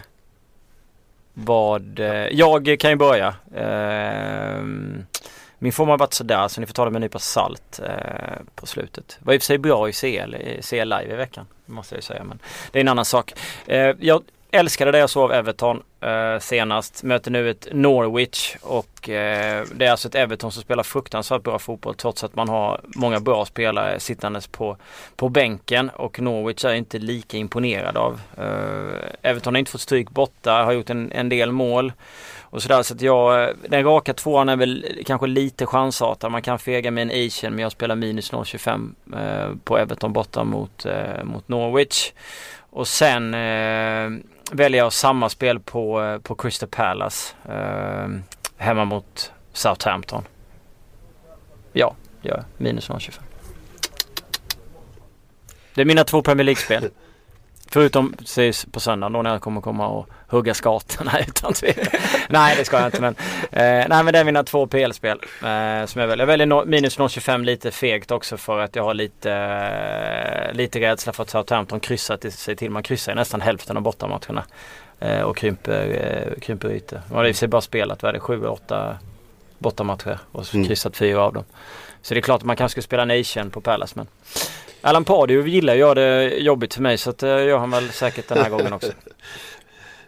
Vad, 1.34 1.98
eh, 1.98 2.26
jag 2.30 2.76
kan 2.80 2.90
ju 2.90 2.96
börja. 2.96 3.34
Eh, 3.54 4.62
min 5.62 5.72
form 5.72 5.88
har 5.88 5.98
varit 5.98 6.14
sådär 6.14 6.48
så 6.48 6.60
ni 6.60 6.66
får 6.66 6.74
ta 6.74 6.84
det 6.84 6.90
med 6.90 6.96
en 6.96 7.02
nypa 7.02 7.18
salt 7.18 7.80
eh, 7.84 8.42
på 8.54 8.66
slutet. 8.66 9.18
Var 9.20 9.34
i 9.34 9.38
och 9.38 9.42
för 9.42 9.46
sig 9.46 9.58
bra 9.58 9.88
i 9.88 9.92
CL, 9.92 10.34
i 10.34 10.60
CL 10.62 10.74
live 10.74 11.12
i 11.12 11.16
veckan. 11.16 11.46
Måste 11.66 11.94
jag 11.94 11.98
ju 11.98 12.02
säga 12.02 12.24
men 12.24 12.38
det 12.72 12.78
är 12.78 12.80
en 12.80 12.88
annan 12.88 13.04
sak. 13.04 13.32
Eh, 13.66 13.94
jag 14.00 14.22
älskade 14.52 14.92
det 14.92 14.98
jag 14.98 15.10
såg 15.10 15.24
av 15.24 15.32
Everton 15.32 15.82
eh, 16.00 16.38
senast. 16.40 17.02
Möter 17.02 17.30
nu 17.30 17.50
ett 17.50 17.68
Norwich 17.72 18.56
och 18.62 19.08
eh, 19.08 19.64
det 19.74 19.86
är 19.86 19.90
alltså 19.90 20.08
ett 20.08 20.14
Everton 20.14 20.52
som 20.52 20.62
spelar 20.62 20.82
fruktansvärt 20.82 21.42
bra 21.42 21.58
fotboll 21.58 21.94
trots 21.94 22.24
att 22.24 22.36
man 22.36 22.48
har 22.48 22.80
många 22.84 23.20
bra 23.20 23.44
spelare 23.44 24.00
sittandes 24.00 24.46
på, 24.46 24.76
på 25.16 25.28
bänken 25.28 25.90
och 25.90 26.20
Norwich 26.20 26.64
är 26.64 26.74
inte 26.74 26.98
lika 26.98 27.36
imponerad 27.36 27.96
av. 27.96 28.20
Eh, 28.38 29.30
Everton 29.30 29.54
har 29.54 29.58
inte 29.58 29.70
fått 29.70 29.80
stryk 29.80 30.10
borta, 30.10 30.52
har 30.52 30.72
gjort 30.72 30.90
en, 30.90 31.12
en 31.12 31.28
del 31.28 31.52
mål. 31.52 31.92
Och 32.40 32.62
sådär 32.62 32.82
så 32.82 32.94
att 32.94 33.00
jag, 33.00 33.42
eh, 33.42 33.50
den 33.68 33.84
raka 33.84 34.14
tvåan 34.14 34.48
är 34.48 34.56
väl 34.56 35.02
kanske 35.06 35.26
lite 35.26 35.66
chansartad. 35.66 36.32
Man 36.32 36.42
kan 36.42 36.58
fega 36.58 36.90
med 36.90 37.02
en 37.02 37.26
Asian 37.26 37.54
men 37.54 37.62
jag 37.62 37.72
spelar 37.72 37.96
minus 37.96 38.32
0,25 38.32 38.94
eh, 39.16 39.56
på 39.64 39.78
Everton 39.78 40.12
borta 40.12 40.44
mot, 40.44 40.86
eh, 40.86 41.24
mot 41.24 41.48
Norwich. 41.48 42.12
Och 42.70 42.88
sen 42.88 43.34
eh, 43.34 44.10
väljer 44.50 44.78
jag 44.78 44.92
samma 44.92 45.28
spel 45.28 45.60
på, 45.60 46.02
eh, 46.02 46.18
på 46.18 46.34
Crystal 46.34 46.68
Palace. 46.68 47.34
Eh, 47.48 48.08
hemma 48.56 48.84
mot 48.84 49.32
Southampton. 49.52 50.24
Ja, 51.72 51.94
gör 52.22 52.36
jag. 52.36 52.44
Minus 52.56 52.90
0,25. 52.90 53.20
Det 55.74 55.80
är 55.80 55.84
mina 55.84 56.04
två 56.04 56.22
Premier 56.22 56.44
League-spel. 56.44 56.90
Förutom 57.72 58.14
ses 58.22 58.64
på 58.64 58.80
söndag 58.80 59.08
då 59.08 59.22
när 59.22 59.30
jag 59.30 59.40
kommer 59.40 59.60
komma 59.60 59.88
och 59.88 60.08
hugga 60.28 60.54
skatorna 60.54 61.20
utan 61.28 61.52
tvekan. 61.52 62.00
nej 62.28 62.56
det 62.58 62.64
ska 62.64 62.76
jag 62.76 62.86
inte 62.86 63.00
men. 63.00 63.14
Eh, 63.52 63.88
nej 63.88 64.04
men 64.04 64.06
det 64.06 64.18
är 64.18 64.24
mina 64.24 64.44
två 64.44 64.66
PL-spel. 64.66 65.18
Eh, 65.42 65.86
som 65.86 66.00
jag 66.00 66.08
väljer. 66.08 66.18
Jag 66.18 66.26
väljer 66.26 66.46
no 66.46 66.64
minus 66.66 66.98
0,25 66.98 67.44
lite 67.44 67.70
fegt 67.70 68.10
också 68.10 68.36
för 68.36 68.58
att 68.60 68.76
jag 68.76 68.82
har 68.84 68.94
lite, 68.94 69.32
eh, 69.32 70.52
lite 70.56 70.80
rädsla 70.80 71.12
för 71.12 71.22
att 71.22 71.30
Southampton 71.30 71.80
kryssar 71.80 72.30
sig 72.30 72.56
till. 72.56 72.70
Man 72.70 72.82
kryssar 72.82 73.12
i 73.12 73.14
nästan 73.14 73.40
hälften 73.40 73.76
av 73.76 73.82
bortamatcherna. 73.82 74.44
Eh, 75.00 75.20
och 75.20 75.36
krymper, 75.36 75.86
eh, 76.34 76.40
krymper 76.40 76.68
ytor. 76.70 77.00
Man 77.08 77.16
har 77.18 77.24
i 77.24 77.30
och 77.30 77.34
för 77.34 77.38
sig 77.38 77.48
bara 77.48 77.60
spelat, 77.60 78.02
vad 78.02 78.08
är 78.08 78.12
det, 78.12 78.20
7-8 78.20 78.94
bortamatcher 79.58 80.18
och 80.32 80.54
Mm. 80.54 80.66
kryssat 80.66 80.96
fyra 80.96 81.22
av 81.22 81.32
dem. 81.32 81.44
Så 82.02 82.14
det 82.14 82.20
är 82.20 82.22
klart 82.22 82.40
att 82.40 82.46
man 82.46 82.56
kanske 82.56 82.80
ska 82.80 82.86
spela 82.86 83.04
Nation 83.04 83.50
på 83.50 83.60
Palace 83.60 83.94
men 83.96 84.06
Alan 84.80 85.04
Pardew 85.04 85.50
gillar 85.50 85.74
ju 85.74 85.82
att 85.82 85.96
göra 85.96 86.28
det 86.28 86.36
jobbigt 86.36 86.74
för 86.74 86.82
mig 86.82 86.98
så 86.98 87.12
det 87.12 87.40
eh, 87.40 87.46
gör 87.46 87.58
han 87.58 87.70
väl 87.70 87.88
säkert 87.88 88.28
den 88.28 88.38
här 88.38 88.50
gången 88.50 88.72
också. 88.72 88.92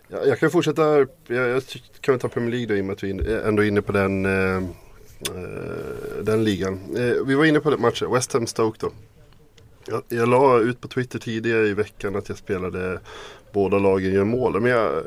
Jag, 0.08 0.28
jag 0.28 0.38
kan 0.38 0.50
fortsätta, 0.50 0.82
jag, 1.26 1.48
jag 1.48 1.62
kan 2.00 2.12
väl 2.14 2.20
ta 2.20 2.28
Premier 2.28 2.50
League 2.50 2.66
då 2.66 2.74
i 2.74 2.80
och 2.80 2.84
med 2.84 2.92
att 2.92 3.02
vi 3.02 3.10
är 3.10 3.40
eh, 3.40 3.48
ändå 3.48 3.64
inne 3.64 3.82
på 3.82 3.92
den, 3.92 4.24
eh, 4.26 4.56
eh, 4.56 4.62
den 6.22 6.44
ligan. 6.44 6.80
Eh, 6.96 7.26
vi 7.26 7.34
var 7.34 7.44
inne 7.44 7.60
på 7.60 7.70
den 7.70 7.80
matchen, 7.80 8.12
West 8.12 8.32
Ham 8.32 8.46
Stoke 8.46 8.78
då. 8.80 8.92
Jag, 9.86 10.02
jag 10.08 10.28
la 10.28 10.58
ut 10.58 10.80
på 10.80 10.88
Twitter 10.88 11.18
tidigare 11.18 11.66
i 11.66 11.74
veckan 11.74 12.16
att 12.16 12.28
jag 12.28 12.38
spelade 12.38 13.00
båda 13.52 13.78
lagen 13.78 14.12
gör 14.12 14.24
mål. 14.24 14.60
Men 14.60 14.70
jag, 14.70 15.02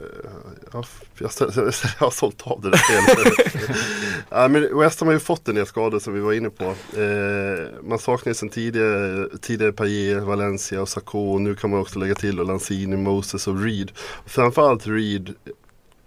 jag, 0.72 0.86
jag, 1.18 1.32
jag, 1.40 1.52
jag 1.56 2.06
har 2.06 2.12
sålt 2.12 2.42
av 2.42 2.62
det 2.62 2.70
där 2.70 2.78
spelet. 2.78 3.56
ja, 4.30 4.48
men 4.48 4.80
West 4.80 5.00
Ham 5.00 5.08
har 5.08 5.14
ju 5.14 5.20
fått 5.20 5.48
en 5.48 5.56
del 5.56 5.66
skador 5.66 6.00
som 6.00 6.14
vi 6.14 6.20
var 6.20 6.34
inne 6.34 6.50
på. 6.50 6.64
Eh, 7.00 7.84
man 7.84 8.00
saknar 8.00 8.32
ju 8.32 8.36
sedan 8.36 8.50
tidigare, 8.50 9.30
tidigare 9.42 9.72
Payet, 9.72 10.24
Valencia 10.24 10.82
och. 10.82 11.16
Och 11.16 11.42
nu 11.42 11.56
kan 11.56 11.70
man 11.70 11.80
också 11.80 12.00
lägga 12.00 12.16
till 12.16 12.40
och 12.40 12.46
Lanzini, 12.46 12.98
Moses 12.98 13.48
och 13.48 13.64
Reed. 13.64 13.92
Framförallt 14.26 14.88
Reed 14.88 15.34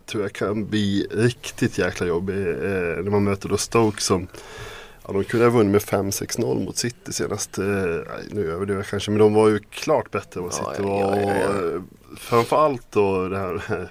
tror 0.06 0.22
jag 0.22 0.32
kan 0.32 0.66
bli 0.66 1.06
riktigt 1.10 1.78
jäkla 1.78 2.06
jobbig 2.06 2.48
eh, 2.48 3.02
när 3.02 3.10
man 3.10 3.25
möter 3.25 3.48
då 3.48 3.56
Stoke 3.56 4.02
som 4.02 4.28
Ja, 5.08 5.14
de 5.14 5.24
kunde 5.24 5.46
ha 5.46 5.50
vunnit 5.50 5.72
med 5.72 6.10
5-6-0 6.12 6.64
mot 6.64 6.76
City 6.76 7.12
senast. 7.12 7.58
Eh, 7.58 7.64
nu 8.30 8.52
överdriver 8.52 8.80
jag 8.80 8.86
kanske, 8.86 9.10
men 9.10 9.18
de 9.18 9.34
var 9.34 9.48
ju 9.48 9.58
klart 9.58 10.10
bättre 10.10 10.40
än 10.40 10.44
vad 10.44 10.54
City 10.54 10.66
ja, 10.78 10.82
var. 10.82 11.16
ja, 11.16 11.26
ja, 11.26 11.74
eh, 11.74 11.82
framförallt 12.16 12.92
då 12.92 13.28
det 13.28 13.38
här, 13.38 13.62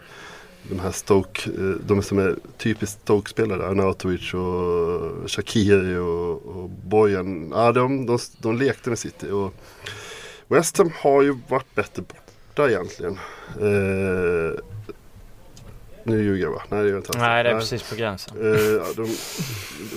de 0.70 0.80
här 0.80 0.92
Stoke, 0.92 1.50
eh, 1.50 1.76
de 1.88 2.04
som 2.04 2.20
är 2.20 2.36
typiskt 2.58 3.02
Stoke-spelare, 3.02 3.68
Arnautovic 3.68 4.34
och 4.34 5.32
Shakiri 5.32 5.98
och, 5.98 6.46
och 6.46 6.70
Bojan. 6.70 7.52
Ja, 7.56 7.72
de, 7.72 8.06
de, 8.06 8.20
de 8.38 8.58
lekte 8.58 8.90
med 8.90 9.00
City. 9.00 9.30
Och 9.30 9.54
West 10.48 10.78
Ham 10.78 10.92
har 10.96 11.22
ju 11.22 11.38
varit 11.48 11.76
bättre 11.76 12.02
borta 12.02 12.70
egentligen. 12.70 13.20
Eh, 13.60 14.60
nu 16.08 16.24
ljuger 16.24 16.44
jag 16.44 16.52
va? 16.52 16.62
Nej 16.70 16.80
det 16.80 16.86
gör 16.86 16.96
jag 16.96 17.00
inte. 17.00 17.18
Nej 17.18 17.44
det 17.44 17.50
är 17.50 17.60
precis 17.60 17.90
på 17.90 17.96
gränsen. 17.96 18.38
Eh, 18.38 18.86
de, 18.96 19.06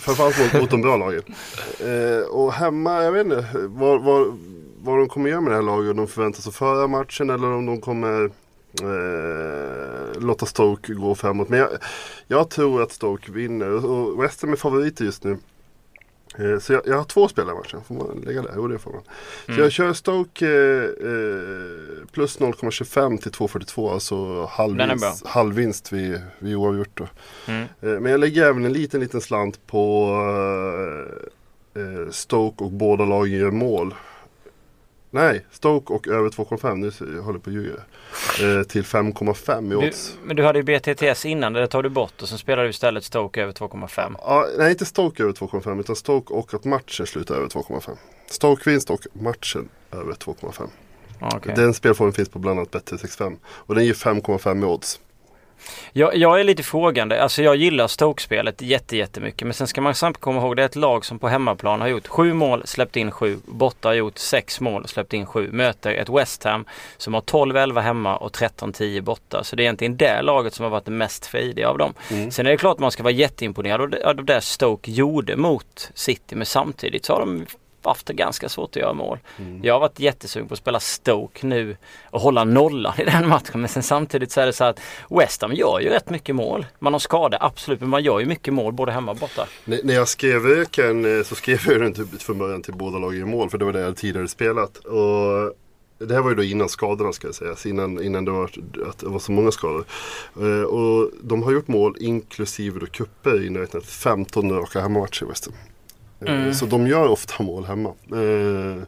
framförallt 0.00 0.38
mot, 0.38 0.60
mot 0.60 0.70
de 0.70 0.82
bra 0.82 0.96
lagen. 0.96 1.22
Eh, 1.80 2.28
och 2.28 2.52
hemma, 2.52 3.02
jag 3.02 3.12
vet 3.12 3.24
inte 3.24 3.46
vad, 3.54 4.02
vad, 4.02 4.38
vad 4.82 4.98
de 4.98 5.08
kommer 5.08 5.30
göra 5.30 5.40
med 5.40 5.52
det 5.52 5.56
här 5.56 5.62
laget. 5.62 5.90
Om 5.90 5.96
de 5.96 6.06
förväntar 6.08 6.42
sig 6.42 6.52
föra 6.52 6.86
matchen 6.86 7.30
eller 7.30 7.46
om 7.46 7.66
de 7.66 7.80
kommer 7.80 8.24
eh, 8.82 10.20
låta 10.20 10.46
Stoke 10.46 10.94
gå 10.94 11.14
framåt. 11.14 11.48
Men 11.48 11.58
jag, 11.58 11.68
jag 12.26 12.50
tror 12.50 12.82
att 12.82 12.92
Stoke 12.92 13.32
vinner 13.32 13.84
och 13.86 14.22
West 14.22 14.42
Ham 14.42 14.52
är 14.52 14.56
favoriter 14.56 15.04
just 15.04 15.24
nu. 15.24 15.38
Eh, 16.38 16.58
Så 16.58 16.72
jag, 16.72 16.82
jag 16.86 16.96
har 16.96 17.04
två 17.04 17.28
spelare 17.28 17.54
i 17.54 17.58
matchen. 17.58 17.80
Får 17.88 17.94
man 17.94 18.22
lägga 18.26 18.42
det? 18.42 18.52
Jo 18.56 18.68
det 18.68 18.78
får 18.78 18.92
man. 18.92 19.02
Så 19.46 19.52
Mm. 19.52 19.62
jag 19.62 19.72
kör 19.72 19.92
Stoke 19.92 20.46
eh, 20.46 20.82
eh, 20.84 22.06
plus 22.12 22.38
0,25 22.40 23.18
till 23.18 23.30
2,42. 23.32 23.92
Alltså 23.92 24.44
halvvinst, 24.46 25.26
halvvinst 25.26 25.92
vid, 25.92 26.20
vid 26.38 26.56
oavgjort 26.56 26.90
då. 26.94 27.06
Mm. 27.46 27.62
Eh, 27.62 27.68
Men 28.00 28.06
jag 28.12 28.20
lägger 28.20 28.44
även 28.46 28.64
en 28.64 28.72
liten, 28.72 29.00
liten 29.00 29.20
slant 29.20 29.66
på 29.66 30.08
eh, 31.74 31.82
eh, 31.82 32.10
Stoke 32.10 32.64
och 32.64 32.70
båda 32.70 33.04
lagen 33.04 33.38
gör 33.38 33.50
mål. 33.50 33.94
Nej, 35.10 35.44
Stoke 35.50 35.92
och 35.92 36.08
över 36.08 36.28
2,5. 36.30 36.74
Nu 36.76 36.90
ser- 36.90 37.14
jag 37.16 37.22
håller 37.22 37.38
på 37.38 37.50
att 37.50 37.54
ljuga. 37.56 37.74
Eh, 38.58 38.62
till 38.62 38.84
5,5 38.84 39.72
i 39.72 39.76
odds. 39.76 40.16
men 40.24 40.36
du 40.36 40.44
hade 40.44 40.58
ju 40.58 40.62
BTTS 40.62 41.24
innan, 41.26 41.52
det 41.52 41.66
tar 41.66 41.82
du 41.82 41.88
bort 41.88 42.22
och 42.22 42.28
sen 42.28 42.38
spelar 42.38 42.62
du 42.64 42.70
istället 42.70 43.04
Stoke 43.04 43.42
över 43.42 43.52
2,5. 43.52 44.16
Ja, 44.18 44.46
nej, 44.58 44.70
inte 44.70 44.84
Stoke 44.84 45.22
över 45.22 45.32
2,5 45.32 45.80
utan 45.80 45.96
Stoke 45.96 46.34
och 46.34 46.54
att 46.54 46.64
matchen 46.64 47.06
slutar 47.06 47.34
över 47.34 47.48
2,5. 47.48 47.96
Stoke 48.26 48.70
vinst 48.70 48.90
och 48.90 49.00
matchen 49.12 49.68
över 49.92 50.12
2,5. 50.12 50.68
Ja, 51.20 51.30
okej. 51.36 51.52
Den 51.56 51.74
spelformen 51.74 52.12
finns 52.12 52.28
på 52.28 52.38
bland 52.38 52.58
annat 52.58 52.70
Bet365. 52.70 53.36
Och 53.44 53.74
den 53.74 53.84
ger 53.84 53.94
5,5 53.94 54.62
i 54.62 54.64
odds. 54.66 55.00
Jag, 55.92 56.16
jag 56.16 56.40
är 56.40 56.44
lite 56.44 56.62
frågande. 56.62 57.22
Alltså 57.22 57.42
jag 57.42 57.56
gillar 57.56 57.86
Stoke-spelet 57.86 58.62
jätte, 58.62 58.96
jättemycket. 58.96 59.46
Men 59.46 59.54
sen 59.54 59.66
ska 59.66 59.80
man 59.80 59.94
samtidigt 59.94 60.20
komma 60.20 60.40
ihåg 60.40 60.56
det 60.56 60.62
är 60.62 60.66
ett 60.66 60.76
lag 60.76 61.04
som 61.04 61.18
på 61.18 61.28
hemmaplan 61.28 61.80
har 61.80 61.88
gjort 61.88 62.06
sju 62.06 62.32
mål, 62.32 62.62
släppt 62.66 62.96
in 62.96 63.10
sju. 63.10 63.38
Borta 63.46 63.88
har 63.88 63.94
gjort 63.94 64.18
sex 64.18 64.60
mål, 64.60 64.88
släppt 64.88 65.12
in 65.12 65.26
sju. 65.26 65.52
Möter 65.52 65.94
ett 65.94 66.08
West 66.08 66.44
Ham 66.44 66.64
som 66.96 67.14
har 67.14 67.20
12-11 67.20 67.80
hemma 67.80 68.16
och 68.16 68.36
13-10 68.36 69.00
borta. 69.00 69.44
Så 69.44 69.56
det 69.56 69.62
är 69.62 69.64
egentligen 69.64 69.96
det 69.96 70.22
laget 70.22 70.54
som 70.54 70.62
har 70.62 70.70
varit 70.70 70.84
det 70.84 70.90
mest 70.90 71.26
frejdiga 71.26 71.68
av 71.68 71.78
dem. 71.78 71.94
Mm. 72.10 72.30
Sen 72.30 72.46
är 72.46 72.50
det 72.50 72.56
klart 72.56 72.74
att 72.74 72.80
man 72.80 72.90
ska 72.90 73.02
vara 73.02 73.12
jätteimponerad 73.12 73.94
av 73.94 74.24
det, 74.24 74.40
Stoke 74.40 74.90
gjorde 74.90 75.36
mot 75.36 75.90
City. 75.94 76.34
Men 76.36 76.46
samtidigt 76.46 77.04
så 77.04 77.12
har 77.12 77.20
de 77.20 77.46
haft 77.88 78.06
det 78.06 78.12
ganska 78.14 78.48
svårt 78.48 78.68
att 78.70 78.76
göra 78.76 78.92
mål. 78.92 79.18
Mm. 79.38 79.60
Jag 79.64 79.74
har 79.74 79.80
varit 79.80 80.00
jättesugen 80.00 80.48
på 80.48 80.54
att 80.54 80.58
spela 80.58 80.80
Stoke 80.80 81.46
nu 81.46 81.76
och 82.10 82.20
hålla 82.20 82.44
nollan 82.44 82.92
i 82.98 83.04
den 83.04 83.28
matchen. 83.34 83.60
Men 83.60 83.68
sen 83.68 83.82
samtidigt 83.82 84.32
så 84.32 84.40
är 84.40 84.46
det 84.46 84.52
så 84.52 84.64
att 84.64 84.80
West 85.10 85.42
Ham 85.42 85.52
gör 85.52 85.80
ju 85.80 85.88
rätt 85.88 86.10
mycket 86.10 86.34
mål. 86.34 86.66
Man 86.78 86.92
har 86.92 87.00
skador, 87.00 87.38
absolut, 87.40 87.80
men 87.80 87.88
man 87.88 88.02
gör 88.02 88.20
ju 88.20 88.26
mycket 88.26 88.54
mål 88.54 88.72
både 88.72 88.92
hemma 88.92 89.10
och 89.12 89.18
borta. 89.18 89.46
N- 89.66 89.80
När 89.84 89.94
jag 89.94 90.08
skrev 90.08 90.46
öken 90.46 91.18
eh, 91.18 91.24
så 91.24 91.34
skrev 91.34 91.60
jag 91.66 91.80
den 91.80 91.94
typ 91.94 92.22
från 92.22 92.38
början 92.38 92.62
till 92.62 92.74
båda 92.74 92.98
lagen 92.98 93.20
i 93.22 93.24
mål. 93.24 93.50
För 93.50 93.58
det 93.58 93.64
var 93.64 93.72
det 93.72 93.80
jag 93.80 93.96
tidigare 93.96 94.28
spelat. 94.28 94.76
Och 94.76 95.54
det 96.06 96.14
här 96.14 96.22
var 96.22 96.30
ju 96.30 96.36
då 96.36 96.42
innan 96.42 96.68
skadorna 96.68 97.12
ska 97.12 97.26
jag 97.28 97.34
säga. 97.34 97.54
Innan, 97.64 98.02
innan 98.04 98.24
det, 98.24 98.30
var, 98.30 98.50
att 98.88 98.98
det 98.98 99.08
var 99.08 99.18
så 99.18 99.32
många 99.32 99.50
skador. 99.52 99.84
Eh, 100.40 100.62
och 100.62 101.10
de 101.22 101.42
har 101.42 101.52
gjort 101.52 101.68
mål 101.68 101.96
inklusive 102.00 102.80
då 102.80 102.86
cuper 102.86 103.46
inräknat 103.46 103.84
15 103.86 104.52
raka 104.52 104.80
hemmamatcher 104.80 105.22
i 105.24 105.28
West 105.28 105.44
Ham. 105.46 105.54
Eh, 106.26 106.32
Mm. 106.34 106.54
Så 106.54 106.66
de 106.66 106.86
gör 106.86 107.08
ofta 107.08 107.42
mål 107.42 107.64
hemma. 107.64 107.88
Eh, 107.88 108.82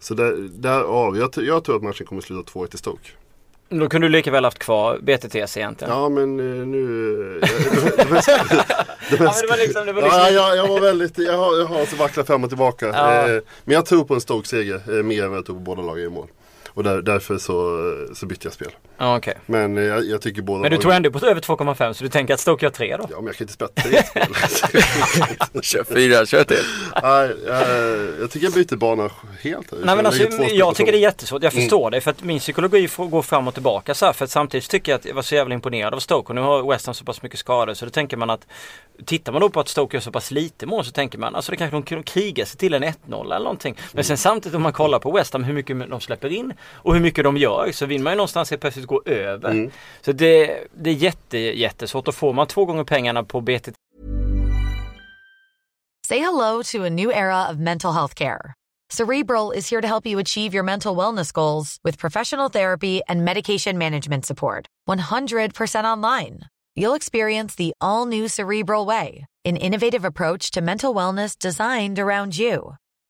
så 0.00 0.14
där, 0.14 0.48
därav, 0.60 1.16
jag, 1.18 1.30
jag 1.36 1.64
tror 1.64 1.76
att 1.76 1.82
matchen 1.82 2.06
kommer 2.06 2.22
sluta 2.22 2.52
2-1 2.52 2.74
i 2.74 2.78
Stoke. 2.78 3.10
Då 3.68 3.88
kunde 3.88 4.08
du 4.08 4.12
lika 4.12 4.30
väl 4.30 4.44
haft 4.44 4.58
kvar 4.58 4.98
BTTS 5.02 5.56
egentligen. 5.56 5.94
Ja 5.94 6.08
men 6.08 6.36
nu... 6.70 7.40
eh, 7.42 7.48
det, 7.96 7.96
det, 8.04 8.10
mest, 8.10 8.28
det, 9.10 9.20
mest, 9.20 9.40
det 9.42 9.46
var 9.48 9.56
liksom, 9.66 9.86
det 9.86 9.92
var 9.92 10.02
liksom 10.02 10.18
Ja, 10.20 10.30
jag, 10.30 10.56
jag 10.56 10.68
var 10.68 10.80
väldigt, 10.80 11.18
jag 11.18 11.36
har, 11.38 11.58
jag 11.58 11.66
har 11.66 11.80
alltså 11.80 11.96
vacklat 11.96 12.26
fram 12.26 12.44
och 12.44 12.50
tillbaka. 12.50 12.86
Ja. 12.86 13.28
Eh, 13.28 13.40
men 13.64 13.74
jag 13.74 13.86
tror 13.86 14.04
på 14.04 14.14
en 14.14 14.20
Stoke-seger 14.20 15.02
mer 15.02 15.22
än 15.24 15.28
vad 15.30 15.38
jag 15.38 15.46
tror 15.46 15.56
på 15.56 15.60
båda 15.62 15.82
lagen 15.82 16.04
i 16.04 16.08
mål. 16.08 16.26
Och 16.74 16.84
där, 16.84 17.02
därför 17.02 17.38
så, 17.38 17.80
så 18.14 18.26
bytte 18.26 18.46
jag 18.46 18.52
spel. 18.52 18.70
Ja, 18.98 19.16
okej. 19.16 19.34
Men 19.46 19.78
eh, 19.78 19.84
jag, 19.84 20.04
jag 20.04 20.22
tycker 20.22 20.42
båda 20.42 20.62
Men 20.62 20.70
du 20.70 20.76
tror 20.76 20.92
ändå 20.92 21.10
på 21.10 21.26
över 21.26 21.40
2,5 21.40 21.92
så 21.92 22.04
du 22.04 22.10
tänker 22.10 22.34
att 22.34 22.40
Stoke 22.40 22.66
gör 22.66 22.70
3 22.70 22.96
då? 22.96 23.06
Ja 23.10 23.16
men 23.16 23.26
jag 23.26 23.36
kan 23.36 23.44
inte 23.44 23.52
spela 23.52 23.70
tre 23.70 24.02
spel. 24.02 25.62
Kör 25.62 25.84
fyra, 25.84 26.26
kör 26.26 26.44
till. 26.44 26.64
Nej, 27.02 27.36
jag, 27.46 27.68
jag 28.20 28.30
tycker 28.30 28.46
jag 28.46 28.52
byter 28.52 28.76
bana 28.76 29.10
helt. 29.40 29.72
Nej 29.72 29.96
men 29.96 30.06
alltså, 30.06 30.22
jag 30.50 30.76
tycker 30.76 30.92
det 30.92 30.98
är 30.98 31.02
jättesvårt. 31.02 31.42
Jag 31.42 31.52
förstår 31.52 31.90
det 31.90 32.00
för 32.00 32.10
att 32.10 32.22
min 32.22 32.38
psykologi 32.38 32.88
får 32.88 33.06
gå 33.06 33.22
fram 33.22 33.48
och 33.48 33.54
tillbaka 33.54 33.94
så 33.94 34.06
här. 34.06 34.12
För 34.12 34.24
att 34.24 34.30
samtidigt 34.30 34.70
tycker 34.70 34.92
jag 34.92 34.98
att 34.98 35.04
jag 35.04 35.14
var 35.14 35.22
så 35.22 35.34
jävla 35.34 35.54
imponerad 35.54 35.94
av 35.94 35.98
Stoke 35.98 36.28
och 36.28 36.34
nu 36.34 36.40
har 36.40 36.70
West 36.70 36.86
Ham 36.86 36.94
så 36.94 37.04
pass 37.04 37.22
mycket 37.22 37.38
skador 37.38 37.74
så 37.74 37.84
då 37.84 37.90
tänker 37.90 38.16
man 38.16 38.30
att 38.30 38.46
Tittar 39.04 39.32
man 39.32 39.40
då 39.40 39.50
på 39.50 39.60
att 39.60 39.68
Stoke 39.68 39.96
gör 39.96 40.00
så 40.00 40.12
pass 40.12 40.30
lite 40.30 40.66
mål 40.66 40.84
så 40.84 40.90
tänker 40.90 41.18
man 41.18 41.34
alltså 41.34 41.52
det 41.52 41.56
kanske 41.56 41.76
de 41.76 41.82
kan 41.82 42.02
kriga 42.02 42.46
sig 42.46 42.58
till 42.58 42.74
en 42.74 42.84
1-0 42.84 42.94
eller 43.24 43.38
någonting. 43.38 43.76
Men 43.92 44.04
sen 44.04 44.16
samtidigt 44.16 44.56
om 44.56 44.62
man 44.62 44.72
kollar 44.72 44.98
på 44.98 45.10
West 45.10 45.32
Ham 45.32 45.44
hur 45.44 45.54
mycket 45.54 45.90
de 45.90 46.00
släpper 46.00 46.28
in 46.28 46.52
och 46.68 46.94
hur 46.94 47.00
mycket 47.00 47.24
de 47.24 47.36
gör 47.36 47.72
så 47.72 47.86
vill 47.86 48.02
man 48.02 48.12
ju 48.12 48.16
någonstans 48.16 48.50
helt 48.50 48.60
plötsligt 48.60 48.86
gå 48.86 49.02
över. 49.06 49.50
Mm. 49.50 49.70
Så 50.00 50.12
det, 50.12 50.60
det 50.74 50.90
är 50.90 50.94
jätte, 50.94 51.38
jättesvårt 51.38 52.08
och 52.08 52.14
får 52.14 52.32
man 52.32 52.46
två 52.46 52.64
gånger 52.64 52.84
pengarna 52.84 53.24
på 53.24 53.40
BT 53.40 53.70
Say 56.10 56.18
hello 56.18 56.62
to 56.64 56.84
a 56.84 56.90
new 56.90 57.12
era 57.12 57.48
of 57.48 57.58
mental 57.58 57.92
health 57.92 58.14
care. 58.14 58.54
Cerebral 58.88 59.52
is 59.52 59.70
here 59.70 59.80
to 59.80 59.86
help 59.86 60.04
you 60.04 60.18
achieve 60.18 60.52
your 60.52 60.64
mental 60.64 60.96
wellness 60.96 61.32
goals 61.32 61.78
with 61.84 61.98
professional 61.98 62.48
therapy 62.48 63.00
and 63.06 63.24
medication 63.24 63.78
management 63.78 64.26
support. 64.26 64.66
100% 64.88 65.84
online. 65.84 66.40
You'll 66.74 66.96
experience 66.96 67.54
the 67.54 67.72
all 67.80 68.06
new 68.06 68.26
Cerebral 68.26 68.86
Way, 68.86 69.26
an 69.44 69.56
innovative 69.56 70.04
approach 70.04 70.50
to 70.50 70.60
mental 70.60 70.92
wellness 70.92 71.38
designed 71.38 72.00
around 72.00 72.36
you. 72.36 72.74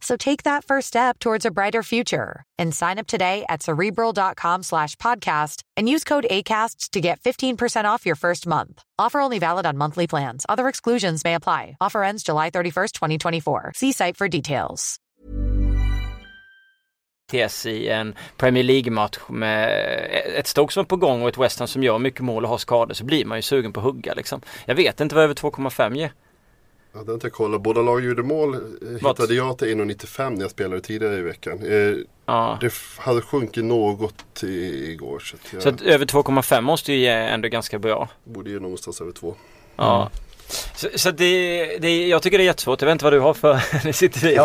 So 0.00 0.16
take 0.16 0.44
that 0.44 0.64
first 0.64 0.88
step 0.88 1.18
towards 1.18 1.44
a 1.44 1.50
brighter 1.50 1.82
future 1.82 2.44
and 2.58 2.74
sign 2.74 2.98
up 2.98 3.06
today 3.08 3.44
at 3.48 3.62
cerebral.com 3.62 4.62
slash 4.62 4.94
podcast 4.96 5.62
and 5.76 5.88
use 5.88 6.04
code 6.04 6.26
ACAST 6.30 6.90
to 6.90 7.00
get 7.00 7.20
15% 7.20 7.84
off 7.84 8.06
your 8.06 8.16
first 8.16 8.46
month. 8.46 8.82
Offer 8.98 9.20
only 9.20 9.40
valid 9.40 9.66
on 9.66 9.76
monthly 9.76 10.06
plans. 10.06 10.46
Other 10.48 10.68
exclusions 10.68 11.24
may 11.24 11.34
apply. 11.34 11.76
Offer 11.80 12.04
ends 12.04 12.22
July 12.22 12.50
31st, 12.50 12.92
2024. 12.92 13.72
See 13.74 13.92
site 13.92 14.16
for 14.16 14.28
details. 14.28 15.00
I 17.32 17.88
en 17.88 18.14
Premier 18.36 18.62
League-match 18.62 19.18
med 19.28 19.70
ett 20.36 20.46
Stoke 20.46 20.72
som 20.72 20.80
är 20.80 20.84
på 20.84 20.96
gång 20.96 21.22
och 21.22 21.28
ett 21.28 21.38
West 21.38 21.68
som 21.68 21.82
gör 21.82 21.98
mycket 21.98 22.20
mål 22.20 22.44
och 22.44 22.50
har 22.50 22.58
skador 22.58 22.94
så 22.94 23.04
blir 23.04 23.24
man 23.24 23.38
ju 23.38 23.42
sugen 23.42 23.72
på 23.72 23.80
att 23.80 23.84
hugga 23.84 24.14
liksom. 24.14 24.40
Jag 24.66 24.74
vet 24.74 25.00
inte 25.00 25.14
vad 25.14 25.24
över 25.24 25.34
2,5 25.34 25.96
ger. 25.96 26.12
Ja, 26.92 26.98
det 27.00 27.06
har 27.06 27.14
inte 27.14 27.26
jag 27.26 27.32
kollat. 27.32 27.62
Båda 27.62 27.82
lag 27.82 28.04
gjorde 28.04 28.22
mål 28.22 28.54
eh, 28.54 28.60
hittade 29.08 29.34
jag 29.34 29.58
till 29.58 29.68
1,95 29.68 30.30
när 30.30 30.40
jag 30.40 30.50
spelade 30.50 30.80
tidigare 30.80 31.16
i 31.18 31.22
veckan. 31.22 31.62
Eh, 31.66 31.96
Ja. 32.26 32.58
det 32.60 32.72
hade 32.98 33.20
sjunkit 33.22 33.64
något 33.64 34.42
i, 34.42 34.90
igår 34.92 35.18
så 35.18 35.36
att 35.36 35.52
jag 35.52 35.62
Så 35.62 35.68
att 35.68 35.82
över 35.82 36.06
2,5 36.06 36.60
måste 36.60 36.92
ju 36.92 36.98
ge 36.98 37.08
ändå 37.08 37.48
ganska 37.48 37.78
bra. 37.78 38.08
borde 38.24 38.50
ju 38.50 38.60
någonstans 38.60 39.00
över 39.00 39.12
två. 39.12 39.34
Ja. 39.76 40.10
Så, 40.76 40.88
så 40.94 41.10
det, 41.10 41.76
det, 41.80 42.08
jag 42.08 42.22
tycker 42.22 42.38
det 42.38 42.44
är 42.44 42.46
jättesvårt. 42.46 42.80
Jag 42.82 42.86
vet 42.86 42.92
inte 42.92 43.04
vad 43.04 43.12
du 43.12 43.20
har 43.20 43.34
för... 43.34 43.62
Nu 43.84 43.92
sitter 43.92 44.20
vi 44.20 44.38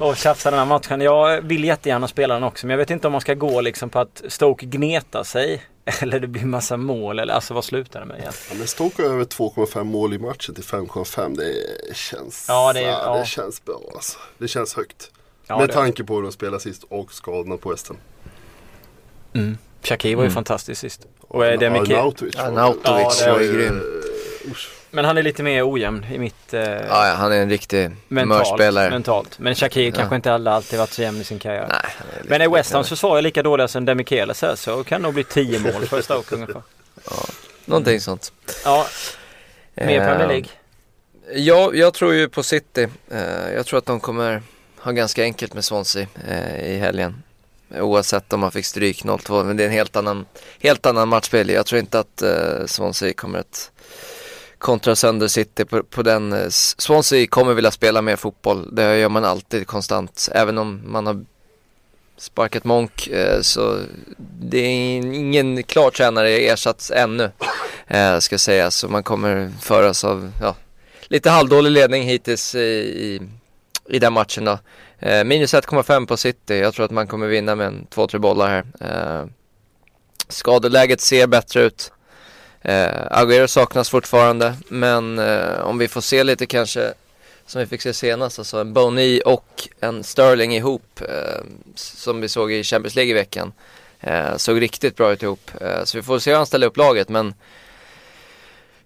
och, 0.00 0.08
och 0.08 0.16
tjafsar 0.16 0.50
den 0.50 0.58
här 0.58 0.66
matchen. 0.66 1.00
Jag 1.00 1.40
vill 1.40 1.64
jättegärna 1.64 2.08
spela 2.08 2.34
den 2.34 2.42
också. 2.44 2.66
Men 2.66 2.74
jag 2.74 2.78
vet 2.78 2.90
inte 2.90 3.06
om 3.06 3.12
man 3.12 3.20
ska 3.20 3.34
gå 3.34 3.60
liksom 3.60 3.90
på 3.90 3.98
att 3.98 4.22
Stoke 4.28 4.66
gnetar 4.66 5.24
sig. 5.24 5.62
Eller 6.00 6.20
det 6.20 6.26
blir 6.26 6.44
massa 6.44 6.76
mål. 6.76 7.18
Eller 7.18 7.34
alltså 7.34 7.54
vad 7.54 7.64
slutar 7.64 8.00
det 8.00 8.06
med 8.06 8.18
igen? 8.18 8.32
Ja, 8.50 8.54
men 8.58 8.66
Stoke 8.66 9.02
har 9.02 9.10
över 9.10 9.24
2,5 9.24 9.84
mål 9.84 10.14
i 10.14 10.18
matchen 10.18 10.54
till 10.54 10.64
5,5. 10.64 11.36
Det 11.88 11.96
känns, 11.96 12.44
Ja, 12.48 12.72
det 12.72 12.80
är- 12.80 12.88
ja, 12.88 13.18
det 13.18 13.26
känns 13.26 13.64
bra 13.64 13.80
alltså. 13.94 14.18
Det 14.38 14.48
känns 14.48 14.74
högt. 14.76 15.10
Ja, 15.46 15.58
Med 15.58 15.68
det- 15.68 15.72
tanke 15.72 16.04
på 16.04 16.14
hur 16.14 16.22
de 16.22 16.32
spelade 16.32 16.60
sist 16.60 16.82
och 16.88 17.12
skadorna 17.12 17.56
på 17.56 17.68
Ham. 17.88 17.96
Mm. 19.34 19.58
Shakir 19.82 20.16
var 20.16 20.22
ju 20.22 20.26
Mm. 20.26 20.34
fantastisk 20.34 20.80
sist. 20.80 21.06
Och 21.20 21.46
är 21.46 21.56
det 21.56 21.70
mycket... 21.70 21.88
Arnautovic 21.98 22.36
Arnautovic 22.36 23.20
Ja, 23.20 23.26
det 23.26 23.32
var 23.32 23.40
Eh, 23.40 23.46
ju 23.46 23.52
grym. 23.52 23.82
usch. 24.50 24.70
Men 24.94 25.04
han 25.04 25.18
är 25.18 25.22
lite 25.22 25.42
mer 25.42 25.70
ojämn 25.72 26.06
i 26.12 26.18
mitt... 26.18 26.54
Eh, 26.54 26.60
Ja, 26.62 27.06
ja, 27.08 27.14
han 27.14 27.32
är 27.32 27.36
en 27.36 27.50
riktig 27.50 27.90
mentalt, 28.08 28.46
humörspelare. 28.46 28.90
mentalt. 28.90 29.38
Men 29.38 29.54
Shakir 29.54 29.86
Ja. 29.88 29.92
kanske 29.96 30.16
inte 30.16 30.32
alla 30.32 30.52
alltid 30.52 30.78
varit 30.78 30.92
så 30.92 31.02
jämn 31.02 31.20
i 31.20 31.24
sin 31.24 31.38
karriär. 31.38 31.66
Nej, 31.68 32.06
Men 32.24 32.40
är 32.40 32.48
West 32.48 32.72
Hams 32.72 32.88
försvar 32.88 33.22
lika 33.22 33.42
dåliga 33.42 33.68
som 33.68 33.84
Demichelis 33.84 34.42
här 34.42 34.56
så 34.56 34.84
kan 34.84 35.00
det 35.00 35.06
nog 35.06 35.14
bli 35.14 35.24
10 35.24 35.58
mål 35.58 35.86
för 35.86 36.02
Stoke 36.02 36.34
ungefär. 36.34 36.62
Någonting 37.64 38.00
sånt. 38.00 38.32
Ja, 38.64 38.86
mer 39.74 40.00
Eh, 40.00 40.06
Premier 40.06 40.28
League. 40.28 40.48
Ja, 41.34 41.70
jag 41.74 41.94
tror 41.94 42.14
ju 42.14 42.28
på 42.28 42.42
City. 42.42 42.88
Eh, 43.10 43.52
jag 43.54 43.66
tror 43.66 43.78
att 43.78 43.86
de 43.86 44.00
kommer 44.00 44.42
ha 44.78 44.92
ganska 44.92 45.22
enkelt 45.22 45.54
med 45.54 45.64
Swansea 45.64 46.06
eh, 46.28 46.72
i 46.72 46.78
helgen. 46.78 47.22
Oavsett 47.80 48.32
om 48.32 48.40
man 48.40 48.52
fick 48.52 48.66
stryk 48.66 49.04
0-2. 49.04 49.44
Men 49.44 49.56
det 49.56 49.62
är 49.62 49.66
en 49.66 49.72
helt 49.72 49.96
annan, 49.96 50.26
helt 50.60 50.86
annan 50.86 51.08
matchbild. 51.08 51.50
Jag 51.50 51.66
tror 51.66 51.80
inte 51.80 51.98
att 51.98 52.22
eh, 52.22 52.66
Swansea 52.66 53.12
kommer 53.12 53.38
att 53.38 53.70
kontra 54.58 54.96
sönder 54.96 55.28
City 55.28 55.64
på, 55.64 55.82
på 55.82 56.02
den. 56.02 56.32
Eh, 56.32 56.48
Swansea 56.48 57.26
kommer 57.26 57.54
vilja 57.54 57.70
spela 57.70 58.02
mer 58.02 58.16
fotboll. 58.16 58.74
Det 58.74 58.98
gör 58.98 59.08
man 59.08 59.24
alltid 59.24 59.66
konstant. 59.66 60.28
Även 60.32 60.58
om 60.58 60.82
man 60.86 61.06
har 61.06 61.24
sparkat 62.16 62.64
Monk 62.64 63.06
eh, 63.06 63.40
så 63.40 63.80
det 64.40 64.58
är 64.58 64.70
ingen 65.14 65.62
klar 65.62 65.90
tränare 65.90 66.30
ersatt 66.30 66.90
ännu. 66.94 67.30
Eh, 67.86 68.12
ska 68.12 68.20
ska 68.20 68.38
säga 68.38 68.70
Så 68.70 68.88
man 68.88 69.02
kommer 69.02 69.52
föras 69.60 70.04
av 70.04 70.32
ja, 70.40 70.56
lite 71.08 71.30
halvdålig 71.30 71.70
ledning 71.70 72.02
hittills 72.02 72.54
i, 72.54 72.58
i, 72.58 73.22
i 73.88 73.98
den 73.98 74.12
matchen 74.12 74.44
då. 74.44 74.58
Minus 75.24 75.54
1,5 75.54 76.06
på 76.06 76.16
City. 76.16 76.58
Jag 76.58 76.74
tror 76.74 76.84
att 76.84 76.90
man 76.90 77.06
kommer 77.06 77.26
vinna 77.26 77.54
med 77.54 77.66
en 77.66 77.86
2-3 77.94 78.18
bollar 78.18 78.48
här. 78.48 79.28
Skadeläget 80.28 81.00
ser 81.00 81.26
bättre 81.26 81.62
ut. 81.62 81.92
Eh, 82.64 83.06
Agüero 83.10 83.46
saknas 83.46 83.90
fortfarande. 83.90 84.54
Men 84.68 85.18
eh, 85.18 85.60
om 85.60 85.78
vi 85.78 85.88
får 85.88 86.00
se 86.00 86.24
lite 86.24 86.46
kanske 86.46 86.94
som 87.46 87.60
vi 87.60 87.66
fick 87.66 87.82
se 87.82 87.92
senast, 87.92 88.38
alltså 88.38 88.58
en 88.58 88.72
Boni 88.72 89.22
och 89.24 89.68
en 89.80 90.04
Sterling 90.04 90.56
ihop 90.56 91.00
eh, 91.00 91.44
som 91.74 92.20
vi 92.20 92.28
såg 92.28 92.52
i 92.52 92.64
Champions 92.64 92.94
League 92.94 93.10
i 93.10 93.14
veckan. 93.14 93.52
Eh, 94.00 94.36
såg 94.36 94.60
riktigt 94.60 94.96
bra 94.96 95.12
ut 95.12 95.22
ihop. 95.22 95.50
Eh, 95.60 95.84
så 95.84 95.98
vi 95.98 96.02
får 96.02 96.18
se 96.18 96.30
hur 96.30 96.36
han 96.36 96.46
ställer 96.46 96.66
upp 96.66 96.76
laget 96.76 97.08
men 97.08 97.34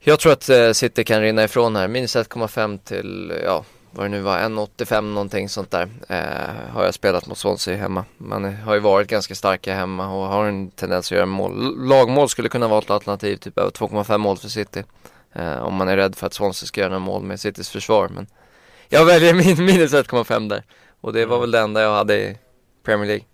jag 0.01 0.21
tror 0.21 0.33
att 0.33 0.49
eh, 0.49 0.73
City 0.73 1.05
kan 1.05 1.21
rinna 1.21 1.45
ifrån 1.45 1.77
här. 1.77 1.89
Minus 1.89 2.17
1,5 2.17 2.79
till, 2.79 3.33
ja, 3.45 3.65
vad 3.91 4.05
det 4.05 4.09
nu 4.09 4.21
var, 4.21 4.39
1,85 4.39 5.01
någonting 5.01 5.49
sånt 5.49 5.71
där. 5.71 5.89
Eh, 6.09 6.73
har 6.75 6.85
jag 6.85 6.95
spelat 6.95 7.27
mot 7.27 7.39
Swansea 7.39 7.77
hemma. 7.77 8.05
Man 8.17 8.55
har 8.55 8.75
ju 8.75 8.81
varit 8.81 9.09
ganska 9.09 9.35
starka 9.35 9.75
hemma 9.75 10.09
och 10.09 10.29
har 10.29 10.45
en 10.45 10.71
tendens 10.71 11.07
att 11.07 11.17
göra 11.17 11.27
mål. 11.27 11.75
Lagmål 11.89 12.29
skulle 12.29 12.49
kunna 12.49 12.69
vara 12.69 12.79
ett 12.79 12.91
alternativ, 12.91 13.37
typ 13.37 13.59
över 13.59 13.71
2,5 13.71 14.19
mål 14.19 14.37
för 14.37 14.49
City. 14.49 14.85
Eh, 15.33 15.59
om 15.59 15.75
man 15.75 15.89
är 15.89 15.97
rädd 15.97 16.17
för 16.17 16.27
att 16.27 16.35
Swansea 16.35 16.67
ska 16.67 16.81
göra 16.81 16.91
några 16.91 17.05
mål 17.05 17.23
med 17.23 17.41
Citys 17.41 17.71
försvar. 17.71 18.09
Men 18.09 18.27
jag 18.89 19.05
väljer 19.05 19.35
min 19.35 19.65
minus 19.67 19.95
1,5 19.95 20.49
där. 20.49 20.63
Och 21.01 21.13
det 21.13 21.27
var 21.27 21.41
väl 21.41 21.51
det 21.51 21.59
enda 21.59 21.83
jag 21.83 21.95
hade 21.95 22.17
i 22.17 22.39
Premier 22.85 23.07
League. 23.07 23.25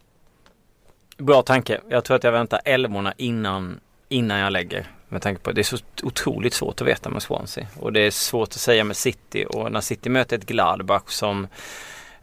Bra 1.19 1.43
tanke. 1.43 1.81
Jag 1.89 2.05
tror 2.05 2.17
att 2.17 2.25
jag 2.25 2.33
väntar 2.33 2.61
älvorna 2.65 3.15
innan, 3.17 3.81
innan 4.09 4.39
jag 4.39 4.53
lägger. 4.53 4.94
Med 5.09 5.23
tanke 5.23 5.43
på 5.43 5.51
att 5.51 5.57
det 5.57 5.63
är 5.63 5.77
så 5.77 5.77
otroligt 6.03 6.55
svårt 6.55 6.81
att 6.81 6.87
veta 6.87 7.11
med 7.11 7.23
Swansea. 7.23 7.67
Och 7.81 7.93
det 7.93 8.01
är 8.01 8.11
svårt 8.11 8.49
att 8.49 8.55
säga 8.55 8.85
med 8.85 8.97
City. 8.97 9.45
Och 9.49 9.73
när 9.73 9.81
City 9.81 10.09
möter 10.09 10.37
ett 10.37 10.47
Gladbach 10.47 11.09
som 11.09 11.47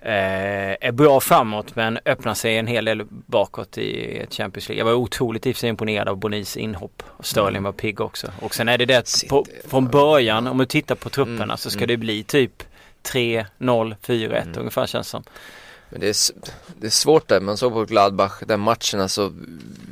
eh, 0.02 0.72
är 0.82 0.92
bra 0.92 1.20
framåt 1.20 1.76
men 1.76 2.00
öppnar 2.06 2.34
sig 2.34 2.58
en 2.58 2.68
hel 2.68 2.86
del 2.86 3.06
bakåt 3.10 3.78
i 3.78 4.18
ett 4.18 4.34
Champions 4.34 4.70
League. 4.70 4.80
Jag 4.80 4.86
var 4.86 4.94
otroligt 4.94 5.46
i 5.46 5.68
imponerad 5.68 6.10
av 6.10 6.18
Bonis 6.18 6.58
inhopp. 6.58 7.04
Och 7.08 7.26
Sterling 7.26 7.64
var 7.64 7.72
pigg 7.72 8.02
också. 8.02 8.32
Och 8.42 8.56
sen 8.56 8.70
är 8.70 8.78
det 8.78 8.86
det 8.86 8.96
att 8.96 9.24
på, 9.30 9.46
från 9.68 9.88
början 9.88 10.48
om 10.48 10.58
du 10.58 10.66
tittar 10.66 10.96
på 10.96 11.10
trupperna 11.10 11.44
Mm, 11.44 11.58
så 11.58 11.70
ska 11.70 11.80
mm. 11.80 11.88
det 11.88 11.98
bli 11.98 12.24
typ 12.24 12.64
3, 13.02 13.46
0, 13.58 13.96
4, 14.02 14.38
1 14.38 14.46
Mm. 14.46 14.60
ungefär 14.60 14.86
känns 14.86 15.08
som. 15.08 15.24
Men 15.90 16.00
det 16.00 16.08
är, 16.08 16.16
det 16.80 16.88
är 16.88 16.92
svårt 16.92 17.28
där, 17.28 17.40
man 17.40 17.58
såg 17.58 17.74
på 17.74 17.86
Gladbach 17.86 18.40
den 18.48 18.60
matchen 18.60 19.02
alltså 19.02 19.34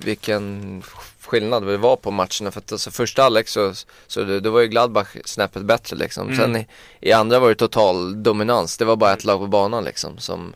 vilken 0.03 0.83
skillnad 1.29 1.67
det 1.67 1.77
var 1.77 1.95
på 1.95 2.11
matcherna 2.11 2.51
för 2.51 2.59
att 2.59 2.71
alltså 2.71 2.91
första 2.91 3.21
halvlek 3.21 3.47
så, 3.47 3.73
så 4.07 4.23
det, 4.23 4.39
det 4.39 4.49
var 4.49 4.59
ju 4.59 4.67
Gladbach 4.67 5.15
snäppet 5.25 5.63
bättre 5.63 5.95
liksom. 5.95 6.27
Mm. 6.27 6.37
Sen 6.37 6.55
i, 6.55 6.67
i 6.99 7.11
andra 7.11 7.39
var 7.39 7.49
det 7.49 7.55
total 7.55 8.23
dominans, 8.23 8.77
det 8.77 8.85
var 8.85 8.95
bara 8.95 9.13
ett 9.13 9.23
lag 9.23 9.39
på 9.39 9.47
banan 9.47 9.83
liksom 9.83 10.17
som 10.17 10.53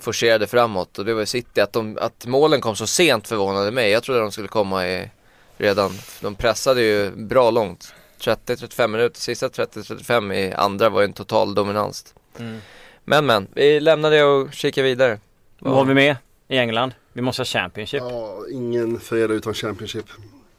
forcerade 0.00 0.46
framåt 0.46 0.98
och 0.98 1.04
det 1.04 1.14
var 1.14 1.24
City, 1.24 1.60
att, 1.60 1.72
de, 1.72 1.98
att 2.00 2.26
målen 2.26 2.60
kom 2.60 2.76
så 2.76 2.86
sent 2.86 3.28
förvånade 3.28 3.70
mig. 3.70 3.90
Jag 3.90 4.02
trodde 4.02 4.20
de 4.20 4.32
skulle 4.32 4.48
komma 4.48 4.88
i 4.88 5.10
redan, 5.56 5.90
de 6.20 6.34
pressade 6.34 6.82
ju 6.82 7.10
bra 7.10 7.50
långt 7.50 7.94
30-35 8.20 8.86
minuter. 8.88 9.20
Sista 9.20 9.48
30-35 9.48 10.34
i 10.34 10.52
andra 10.52 10.88
var 10.88 11.00
ju 11.00 11.04
en 11.04 11.12
total 11.12 11.54
dominans. 11.54 12.14
Mm. 12.38 12.60
Men 13.04 13.26
men, 13.26 13.48
vi 13.54 13.80
lämnar 13.80 14.10
det 14.10 14.24
och 14.24 14.52
kikar 14.52 14.82
vidare. 14.82 15.18
Vad 15.58 15.74
har 15.74 15.84
vi 15.84 15.94
med 15.94 16.16
i 16.48 16.58
England? 16.58 16.92
Vi 17.12 17.22
måste 17.22 17.40
ha 17.40 17.44
Championship. 17.44 18.02
Ja, 18.02 18.44
ingen 18.52 19.00
fredag 19.00 19.34
utan 19.34 19.54
Championship. 19.54 20.06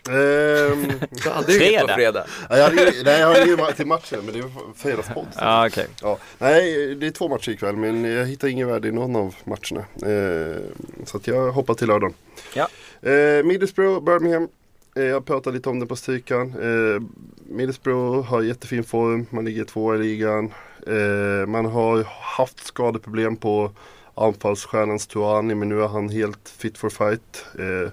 Ehm, 0.10 0.92
Du 1.24 1.30
hade 1.30 1.54
ju 1.54 1.70
inget 1.70 1.82
på 1.82 1.88
Fredag. 1.88 2.26
ja, 2.50 2.58
jag 2.58 2.63
hade, 2.63 2.76
nej, 3.04 3.20
jag 3.20 3.28
hade 3.28 3.46
ju 3.46 3.58
till 3.76 3.86
matchen 3.88 4.20
men 4.26 4.34
det 4.34 4.39
är 4.39 4.52
fredagspodd. 4.76 5.28
Ja, 5.36 5.68
okej. 5.68 5.88
Ja, 6.02 6.18
nej, 6.38 6.96
det 6.96 7.08
är 7.08 7.12
två 7.12 7.28
matcher 7.28 7.50
ikväll 7.50 7.76
men 7.76 8.04
jag 8.04 8.26
hittar 8.26 8.48
ingen 8.48 8.68
värde 8.68 8.88
i 8.88 8.92
någon 8.92 9.16
av 9.16 9.36
matcherna. 9.44 9.86
Eh, 10.13 10.58
så 11.06 11.18
att 11.18 11.28
jag 11.28 11.52
hoppar 11.52 11.74
till 11.74 11.88
lördagen. 11.88 12.13
Ja. 12.54 12.68
Eh, 13.10 13.44
Middlesbrough, 13.44 14.04
Birmingham. 14.04 14.48
Eh, 14.96 15.04
jag 15.04 15.26
pratade 15.26 15.56
lite 15.56 15.70
om 15.70 15.80
det 15.80 15.86
på 15.86 15.96
strykan. 15.96 16.48
Eh, 16.62 17.02
Middlesbrough 17.50 18.28
har 18.28 18.42
jättefin 18.42 18.84
form. 18.84 19.26
Man 19.30 19.46
ligger 19.46 19.66
tvåa 19.66 19.96
i 19.96 19.98
ligan. 19.98 20.54
Eh, 20.88 21.48
man 21.48 21.66
har 21.66 22.04
haft 22.38 22.66
skadeproblem 22.66 23.36
på 23.36 23.72
anfallsstjärnan 24.15 24.99
Stuani 24.99 25.56
men 25.56 25.69
nu 25.69 25.84
är 25.84 25.88
han 25.88 26.10
helt 26.10 26.49
fit 26.49 26.78
for 26.78 26.89
fight. 26.89 27.45
Eh, 27.60 27.91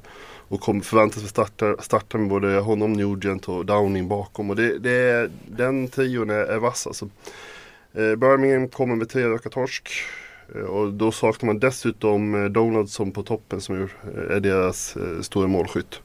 och 0.50 0.60
kommer 0.60 0.80
förväntas 0.80 1.28
starta, 1.28 1.76
starta 1.80 2.18
med 2.18 2.28
både 2.28 2.58
honom, 2.58 2.92
Nugent 2.92 3.48
och 3.48 3.66
Downing 3.66 4.08
bakom. 4.08 4.50
Och 4.50 4.56
det, 4.56 4.78
det 4.78 4.90
är, 4.90 5.30
den 5.46 5.88
trion 5.88 6.30
är, 6.30 6.34
är 6.34 6.58
vass 6.58 6.86
alltså. 6.86 7.08
Eh, 7.92 8.16
Birmingham 8.16 8.68
kommer 8.68 8.96
med 8.96 9.08
tre 9.08 9.28
raka 9.28 9.48
torsk. 9.48 9.90
Eh, 10.54 10.60
och 10.60 10.92
då 10.92 11.12
saknar 11.12 11.46
man 11.46 11.58
dessutom 11.58 12.34
eh, 12.34 12.50
Donaldson 12.50 13.12
på 13.12 13.22
toppen 13.22 13.60
som 13.60 13.74
är, 13.74 13.82
eh, 13.82 14.36
är 14.36 14.40
deras 14.40 14.96
eh, 14.96 15.20
stora 15.20 15.46
målskytt. 15.46 16.00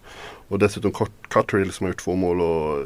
Och 0.48 0.60
dessutom 0.60 0.92
Cutterill 1.30 1.72
som 1.72 1.86
har 1.86 1.90
gjort 1.90 2.04
två 2.04 2.16
mål 2.16 2.42
och 2.42 2.80
eh, 2.80 2.86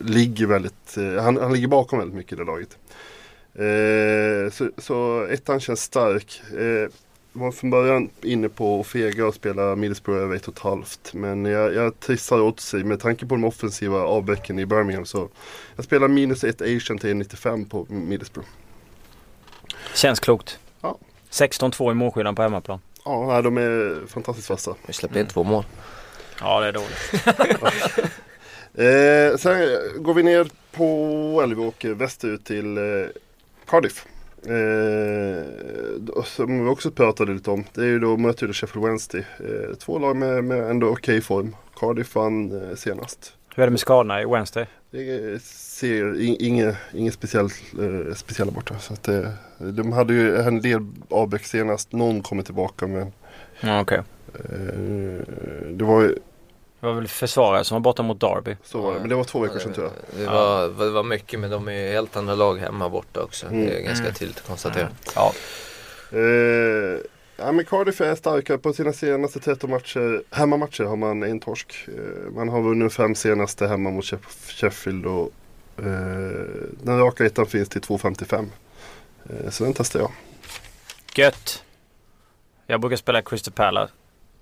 ligger 0.00 0.46
väldigt, 0.46 0.96
eh, 0.96 1.22
han, 1.22 1.36
han 1.36 1.52
ligger 1.52 1.68
bakom 1.68 1.98
väldigt 1.98 2.16
mycket 2.16 2.32
i 2.32 2.36
det 2.36 2.44
laget. 2.44 2.78
Eh, 3.58 4.50
så, 4.50 4.70
så 4.78 5.26
ettan 5.30 5.60
känns 5.60 5.82
stark. 5.82 6.42
Eh, 6.58 6.90
var 7.32 7.52
från 7.52 7.70
början 7.70 8.10
inne 8.22 8.48
på 8.48 8.80
att 8.80 8.86
fega 8.86 9.26
och 9.26 9.34
spela 9.34 9.76
Middlesbrough 9.76 10.22
över 10.22 10.36
ett 10.36 10.48
och 10.48 10.54
ett 10.54 10.62
halvt. 10.62 11.14
Men 11.14 11.44
jag, 11.44 11.74
jag 11.74 12.00
trissar 12.00 12.40
åt 12.40 12.60
sig 12.60 12.84
med 12.84 13.00
tanke 13.00 13.26
på 13.26 13.34
de 13.34 13.44
offensiva 13.44 13.98
avbräcken 13.98 14.58
i 14.58 14.66
Birmingham 14.66 15.06
så 15.06 15.28
jag 15.76 15.84
spelar 15.84 16.08
minus 16.08 16.44
ett 16.44 16.62
Asian 16.62 16.98
till 16.98 17.16
95 17.16 17.64
på 17.64 17.86
Middlesbrough. 17.88 18.48
Känns 19.94 20.20
klokt. 20.20 20.58
Ja. 20.80 20.98
16-2 21.30 21.90
i 21.90 21.94
målskillnad 21.94 22.36
på 22.36 22.42
hemmaplan. 22.42 22.80
Ja, 23.04 23.42
de 23.42 23.58
är 23.58 24.06
fantastiskt 24.06 24.50
vassa. 24.50 24.74
Vi 24.86 24.92
släppte 24.92 25.20
in 25.20 25.26
två 25.26 25.44
mål. 25.44 25.64
Ja, 26.40 26.60
det 26.60 26.66
är 26.66 26.72
dåligt. 26.72 28.12
Eh, 28.74 29.36
sen 29.36 29.58
går 30.02 30.14
vi 30.14 30.22
ner 30.22 30.46
på, 30.72 31.40
eller 31.44 31.54
vi 31.54 31.62
åker 31.62 31.90
västerut 31.94 32.44
till 32.44 32.78
eh, 32.78 32.82
Cardiff. 33.68 34.06
Eh, 34.42 36.22
som 36.24 36.64
vi 36.64 36.70
också 36.70 36.90
pratade 36.90 37.32
lite 37.32 37.50
om. 37.50 37.64
Det 37.74 37.80
är 37.80 37.86
ju 37.86 37.98
då 37.98 38.16
möter 38.16 38.52
Sheffield 38.52 38.86
Wednesday. 38.86 39.20
Eh, 39.40 39.74
två 39.76 39.98
lag 39.98 40.16
med, 40.16 40.44
med 40.44 40.70
ändå 40.70 40.88
okej 40.88 41.20
form. 41.20 41.56
Cardiff 41.76 42.14
vann 42.14 42.62
eh, 42.70 42.76
senast. 42.76 43.32
Hur 43.54 43.62
är 43.62 43.66
det 43.66 43.70
med 43.70 43.80
skadorna 43.80 44.22
i 44.22 44.24
Wednesday? 44.24 44.66
Det 44.90 45.42
ser 45.42 46.20
in- 46.20 46.36
inget, 46.40 46.76
inget 46.94 47.14
speciellt, 47.14 47.54
eh, 47.80 48.14
speciella 48.14 48.52
borta. 48.52 48.78
Så 48.78 48.92
att, 48.92 49.08
eh, 49.08 49.28
de 49.58 49.92
hade 49.92 50.14
ju 50.14 50.36
en 50.36 50.60
del 50.60 50.86
avbräck 51.10 51.44
senast. 51.44 51.92
Någon 51.92 52.22
kommer 52.22 52.42
tillbaka 52.42 52.86
men 52.86 53.12
Ja, 53.60 53.80
okej. 53.80 54.02
eh, 54.34 55.26
det 55.70 55.84
var 55.84 56.02
ju, 56.02 56.14
Det 56.80 56.86
var 56.86 56.94
väl 56.94 57.08
försvarare 57.08 57.64
som 57.64 57.74
var 57.74 57.80
borta 57.80 58.02
mot 58.02 58.20
Derby. 58.20 58.56
så 58.64 58.80
var 58.80 58.94
det. 58.94 59.00
Men 59.00 59.08
det 59.08 59.14
var 59.14 59.24
två 59.24 59.38
veckor 59.40 59.58
sedan 59.58 59.72
tror 59.72 59.86
jag. 59.86 60.20
Det 60.20 60.26
var, 60.32 60.68
det 60.84 60.90
var 60.90 61.02
mycket 61.02 61.40
men 61.40 61.50
de 61.50 61.68
är 61.68 61.72
ju 61.72 61.88
helt 61.92 62.16
andra 62.16 62.34
lag 62.34 62.56
hemma 62.58 62.88
borta 62.88 63.22
också. 63.22 63.46
Det 63.50 63.56
är 63.56 63.70
Mm. 63.70 63.84
ganska 63.84 64.04
Mm. 64.04 64.14
tydligt 64.14 64.38
att 64.38 64.46
konstatera. 64.46 64.88
Ja. 65.14 65.32
Eh, 66.12 66.98
ja, 67.36 67.52
men 67.52 67.64
Cardiff 67.64 68.00
är 68.00 68.14
starka 68.14 68.58
på 68.58 68.72
sina 68.72 68.92
senaste 68.92 69.40
13 69.40 69.70
matcher. 69.70 70.22
Hemmamatcher 70.30 70.84
har 70.84 70.96
man 70.96 71.22
en 71.22 71.40
torsk. 71.40 71.88
Eh, 71.88 72.30
man 72.32 72.48
har 72.48 72.62
vunnit 72.62 72.92
fem 72.92 73.14
senaste 73.14 73.66
hemma 73.66 73.90
mot 73.90 74.04
Sheff- 74.04 74.50
Sheffield 74.60 75.06
och 75.06 75.30
eh, 75.78 75.84
den 76.82 76.98
raka 76.98 77.26
ettan 77.26 77.46
finns 77.46 77.68
till 77.68 77.80
2,55. 77.82 78.46
Eh, 79.30 79.50
så 79.50 79.64
den 79.64 79.72
testar 79.74 80.00
jag. 80.00 80.10
Gött. 81.16 81.64
Jag 82.66 82.80
brukar 82.80 82.96
spela 82.96 83.22
Crystal 83.22 83.52
Palace. 83.52 83.92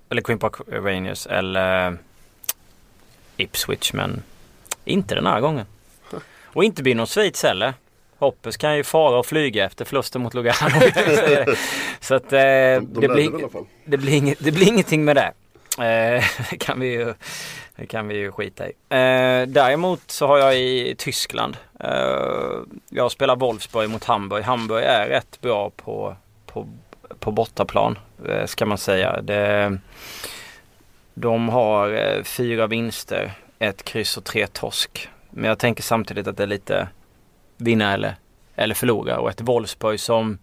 Eller 0.09 0.21
Queen 0.21 0.39
Park 0.39 0.53
Rangers 0.67 1.27
eller 1.27 1.97
Ipswich 3.37 3.93
men 3.93 4.23
inte 4.85 5.15
den 5.15 5.25
här 5.25 5.41
gången. 5.41 5.65
Och 6.45 6.63
inte 6.63 6.83
blir 6.83 6.95
någon 6.95 7.07
Schweiz 7.07 7.43
heller. 7.43 7.73
Hoppes 8.19 8.57
kan 8.57 8.77
ju 8.77 8.83
fara 8.83 9.19
och 9.19 9.25
flyga 9.25 9.65
efter 9.65 9.85
förlusten 9.85 10.21
mot 10.21 10.33
Lugano. 10.33 10.69
Så 11.99 12.15
att 12.15 12.33
eh, 12.33 12.39
De, 12.39 12.79
de 12.79 13.01
det, 13.01 13.07
blir, 13.07 13.49
det, 13.85 13.97
blir 13.97 14.13
inget, 14.13 14.39
det 14.39 14.51
blir 14.51 14.67
ingenting 14.67 15.05
med 15.05 15.15
det. 15.15 15.33
Eh, 15.77 16.23
det, 16.49 16.57
kan 16.59 16.79
vi 16.79 16.87
ju, 16.87 17.13
det 17.75 17.85
kan 17.85 18.07
vi 18.07 18.17
ju 18.17 18.31
skita 18.31 18.67
i. 18.67 18.71
Eh, 18.89 19.47
däremot 19.47 20.11
så 20.11 20.27
har 20.27 20.37
jag 20.37 20.59
i 20.59 20.95
Tyskland. 20.97 21.57
Eh, 21.79 21.89
jag 22.89 23.11
spelar 23.11 23.35
Wolfsburg 23.35 23.89
mot 23.89 24.03
Hamburg. 24.03 24.43
Hamburg 24.43 24.83
är 24.83 25.07
rätt 25.07 25.41
bra 25.41 25.69
på, 25.69 26.15
på, 26.45 26.67
på 27.19 27.31
bortaplan 27.31 27.99
eh, 28.27 28.45
ska 28.45 28.65
man 28.65 28.77
säga. 28.77 29.21
Det, 29.21 29.77
de 31.19 31.49
har 31.49 31.93
eh, 31.93 32.23
fyra 32.23 32.67
vinster, 32.67 33.31
ett 33.59 33.83
kryss 33.83 34.17
och 34.17 34.23
tre 34.23 34.47
torsk. 34.47 35.09
Men 35.29 35.43
jag 35.43 35.59
tänker 35.59 35.83
samtidigt 35.83 36.27
att 36.27 36.37
det 36.37 36.43
är 36.43 36.47
lite 36.47 36.87
vinna 37.57 37.93
eller, 37.93 38.15
eller 38.55 38.75
förlora 38.75 39.19
och 39.19 39.29
ett 39.29 39.41
Wolfsburg 39.41 39.99
som 39.99 40.37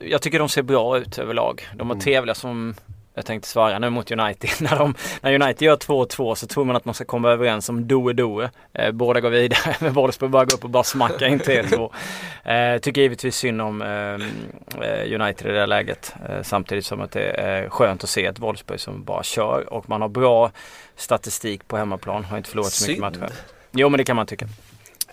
jag 0.00 0.22
tycker 0.22 0.38
de 0.38 0.48
ser 0.48 0.62
bra 0.62 0.98
ut 0.98 1.18
överlag. 1.18 1.68
De 1.74 1.88
var 1.88 1.94
Mm. 1.94 2.04
trevliga 2.04 2.34
som 2.34 2.74
jag 3.14 3.26
tänkte 3.26 3.48
svara 3.48 3.78
nu 3.78 3.90
mot 3.90 4.10
United. 4.10 4.50
när, 4.60 4.78
de, 4.78 4.94
när 5.20 5.34
United 5.34 5.62
gör 5.62 5.76
2-2 5.76 6.34
så 6.34 6.46
tror 6.46 6.64
man 6.64 6.76
att 6.76 6.84
man 6.84 6.94
ska 6.94 7.04
komma 7.04 7.30
överens 7.30 7.68
om 7.68 7.84
doe-doe. 7.84 8.50
Eh, 8.72 8.92
båda 8.92 9.20
går 9.20 9.30
vidare 9.30 9.76
men 9.80 9.92
Wolfsburg 9.92 10.30
bara 10.30 10.44
går 10.44 10.54
upp 10.54 10.64
och 10.64 10.70
bara 10.70 10.84
smackar 10.84 11.26
in 11.26 11.40
3-2. 11.40 12.74
Eh, 12.74 12.78
tycker 12.78 13.00
givetvis 13.00 13.36
synd 13.36 13.62
om 13.62 13.82
eh, 13.82 14.88
eh, 14.88 15.20
United 15.20 15.50
i 15.50 15.54
det 15.54 15.66
läget. 15.66 16.14
Eh, 16.28 16.42
samtidigt 16.42 16.86
som 16.86 17.00
att 17.00 17.10
det 17.12 17.30
är 17.30 17.68
skönt 17.68 18.04
att 18.04 18.10
se 18.10 18.26
ett 18.26 18.38
Wolfsburg 18.38 18.80
som 18.80 19.04
bara 19.04 19.22
kör 19.22 19.72
och 19.72 19.88
man 19.88 20.00
har 20.00 20.08
bra 20.08 20.50
statistik 20.96 21.68
på 21.68 21.76
hemmaplan. 21.76 22.24
Har 22.24 22.36
inte 22.36 22.50
förlorat 22.50 22.72
så 22.72 22.90
mycket 22.90 23.04
Synd. 23.14 23.20
matcher. 23.20 23.34
Jo 23.72 23.88
men 23.88 23.98
det 23.98 24.04
kan 24.04 24.16
man 24.16 24.26
tycka. 24.26 24.46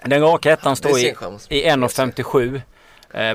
Den 0.06 0.22
raka 0.22 0.52
ettan 0.52 0.76
står 0.76 1.00
i 1.00 1.16
i 1.50 1.66
1.57 1.70 2.56
eh, 2.56 2.62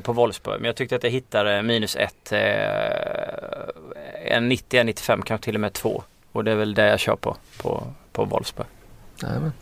på 0.03 0.13
Wolfsburg. 0.13 0.61
Men 0.61 0.67
jag 0.67 0.77
tyckte 0.77 0.97
att 0.97 1.03
jag 1.03 1.11
hittade 1.11 1.63
minus 1.63 1.97
1. 1.97 2.33
Eh, 2.33 4.37
en 4.37 4.49
90, 4.49 4.81
en 4.81 4.87
95, 4.87 5.23
kanske 5.23 5.45
till 5.45 5.55
och 5.55 5.61
med 5.61 5.73
2. 5.73 6.03
Och 6.33 6.45
det 6.45 6.51
är 6.51 6.55
väl 6.57 6.75
det 6.75 6.89
jag 6.89 7.01
kör 7.01 7.17
på, 7.17 7.37
på, 7.57 7.93
på 8.13 8.25
Wolfsburg. 8.25 8.67
Jajamän. 9.23 9.53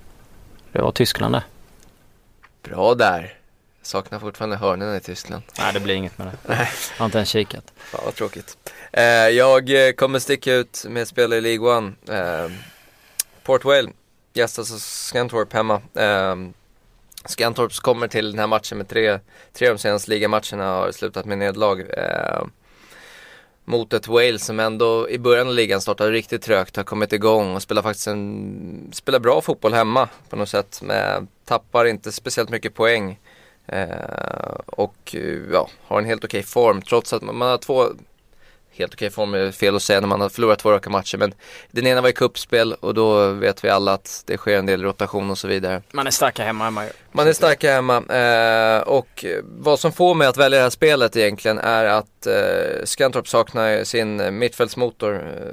Det 0.72 0.82
var 0.82 0.92
Tyskland 0.92 1.34
det. 1.34 1.42
Bra 2.62 2.94
där. 2.94 3.34
Saknar 3.82 4.18
fortfarande 4.18 4.56
hörnen 4.56 4.96
i 4.96 5.00
Tyskland. 5.00 5.42
Nej 5.58 5.72
det 5.72 5.80
blir 5.80 5.94
inget 5.94 6.18
med 6.18 6.26
det. 6.26 6.32
Jag 6.48 6.66
har 6.98 7.04
inte 7.04 7.18
ens 7.18 7.28
kikat. 7.28 7.72
Fan 7.76 8.00
vad 8.04 8.14
tråkigt. 8.14 8.56
Eh, 8.92 9.04
jag 9.04 9.88
eh, 9.88 9.92
kommer 9.92 10.18
sticka 10.18 10.54
ut 10.54 10.84
med 10.88 11.08
spel 11.08 11.32
i 11.32 11.40
League 11.40 11.76
One. 11.76 11.92
Eh, 12.08 12.50
Port 13.42 13.64
Vale 13.64 13.90
gästas 14.32 14.72
av 14.72 14.76
Scantorp 14.78 15.52
hemma. 15.52 15.74
Eh, 15.94 16.36
Skantorps 17.24 17.80
kommer 17.80 18.08
till 18.08 18.30
den 18.30 18.38
här 18.38 18.46
matchen 18.46 18.78
med 18.78 18.88
tre, 18.88 19.18
tre 19.52 19.68
av 19.68 19.74
de 19.74 19.78
senaste 19.78 20.10
ligamatcherna 20.10 20.64
har 20.64 20.92
slutat 20.92 21.24
med 21.24 21.38
nederlag. 21.38 21.80
Eh, 21.80 22.44
mot 23.64 23.92
ett 23.92 24.08
Wales 24.08 24.44
som 24.44 24.60
ändå 24.60 25.10
i 25.10 25.18
början 25.18 25.48
av 25.48 25.54
ligan 25.54 25.80
startade 25.80 26.10
riktigt 26.10 26.42
trögt, 26.42 26.76
har 26.76 26.84
kommit 26.84 27.12
igång 27.12 27.54
och 27.54 27.62
spelar 27.62 27.82
faktiskt 27.82 28.06
en, 28.06 28.90
spelar 28.92 29.18
bra 29.18 29.40
fotboll 29.40 29.74
hemma 29.74 30.08
på 30.28 30.36
något 30.36 30.48
sätt. 30.48 30.82
Med, 30.82 31.26
tappar 31.44 31.84
inte 31.84 32.12
speciellt 32.12 32.50
mycket 32.50 32.74
poäng. 32.74 33.18
Eh, 33.66 34.58
och 34.66 35.16
ja, 35.52 35.68
har 35.86 35.98
en 35.98 36.04
helt 36.04 36.24
okej 36.24 36.42
form 36.42 36.82
trots 36.82 37.12
att 37.12 37.22
man 37.22 37.36
man 37.36 37.48
har 37.48 37.58
två 37.58 37.86
Helt 38.76 38.94
okej 38.94 39.10
form 39.10 39.34
är 39.34 39.50
fel 39.52 39.76
att 39.76 39.82
säga 39.82 40.00
när 40.00 40.08
man 40.08 40.20
har 40.20 40.28
förlorat 40.28 40.58
två 40.58 40.70
raka 40.70 40.90
matcher 40.90 41.18
men 41.18 41.34
den 41.70 41.86
ena 41.86 42.00
var 42.00 42.08
i 42.08 42.12
kuppspel 42.12 42.72
och 42.72 42.94
då 42.94 43.28
vet 43.28 43.64
vi 43.64 43.68
alla 43.68 43.92
att 43.92 44.22
det 44.26 44.36
sker 44.36 44.58
en 44.58 44.66
del 44.66 44.82
rotation 44.82 45.30
och 45.30 45.38
så 45.38 45.48
vidare. 45.48 45.82
Man 45.92 46.06
är 46.06 46.10
starka 46.10 46.44
hemma 46.44 46.64
hemma. 46.64 46.84
Man 47.12 47.28
är 47.28 47.32
starka 47.32 47.72
hemma 47.72 47.96
eh, 47.96 48.80
och 48.80 49.24
vad 49.42 49.80
som 49.80 49.92
får 49.92 50.14
mig 50.14 50.28
att 50.28 50.36
välja 50.36 50.58
det 50.58 50.62
här 50.62 50.70
spelet 50.70 51.16
egentligen 51.16 51.58
är 51.58 51.84
att 51.84 52.26
eh, 52.26 52.84
Scantorp 52.84 53.28
saknar 53.28 53.84
sin 53.84 54.38
mittfältsmotor. 54.38 55.14
Eh, 55.14 55.52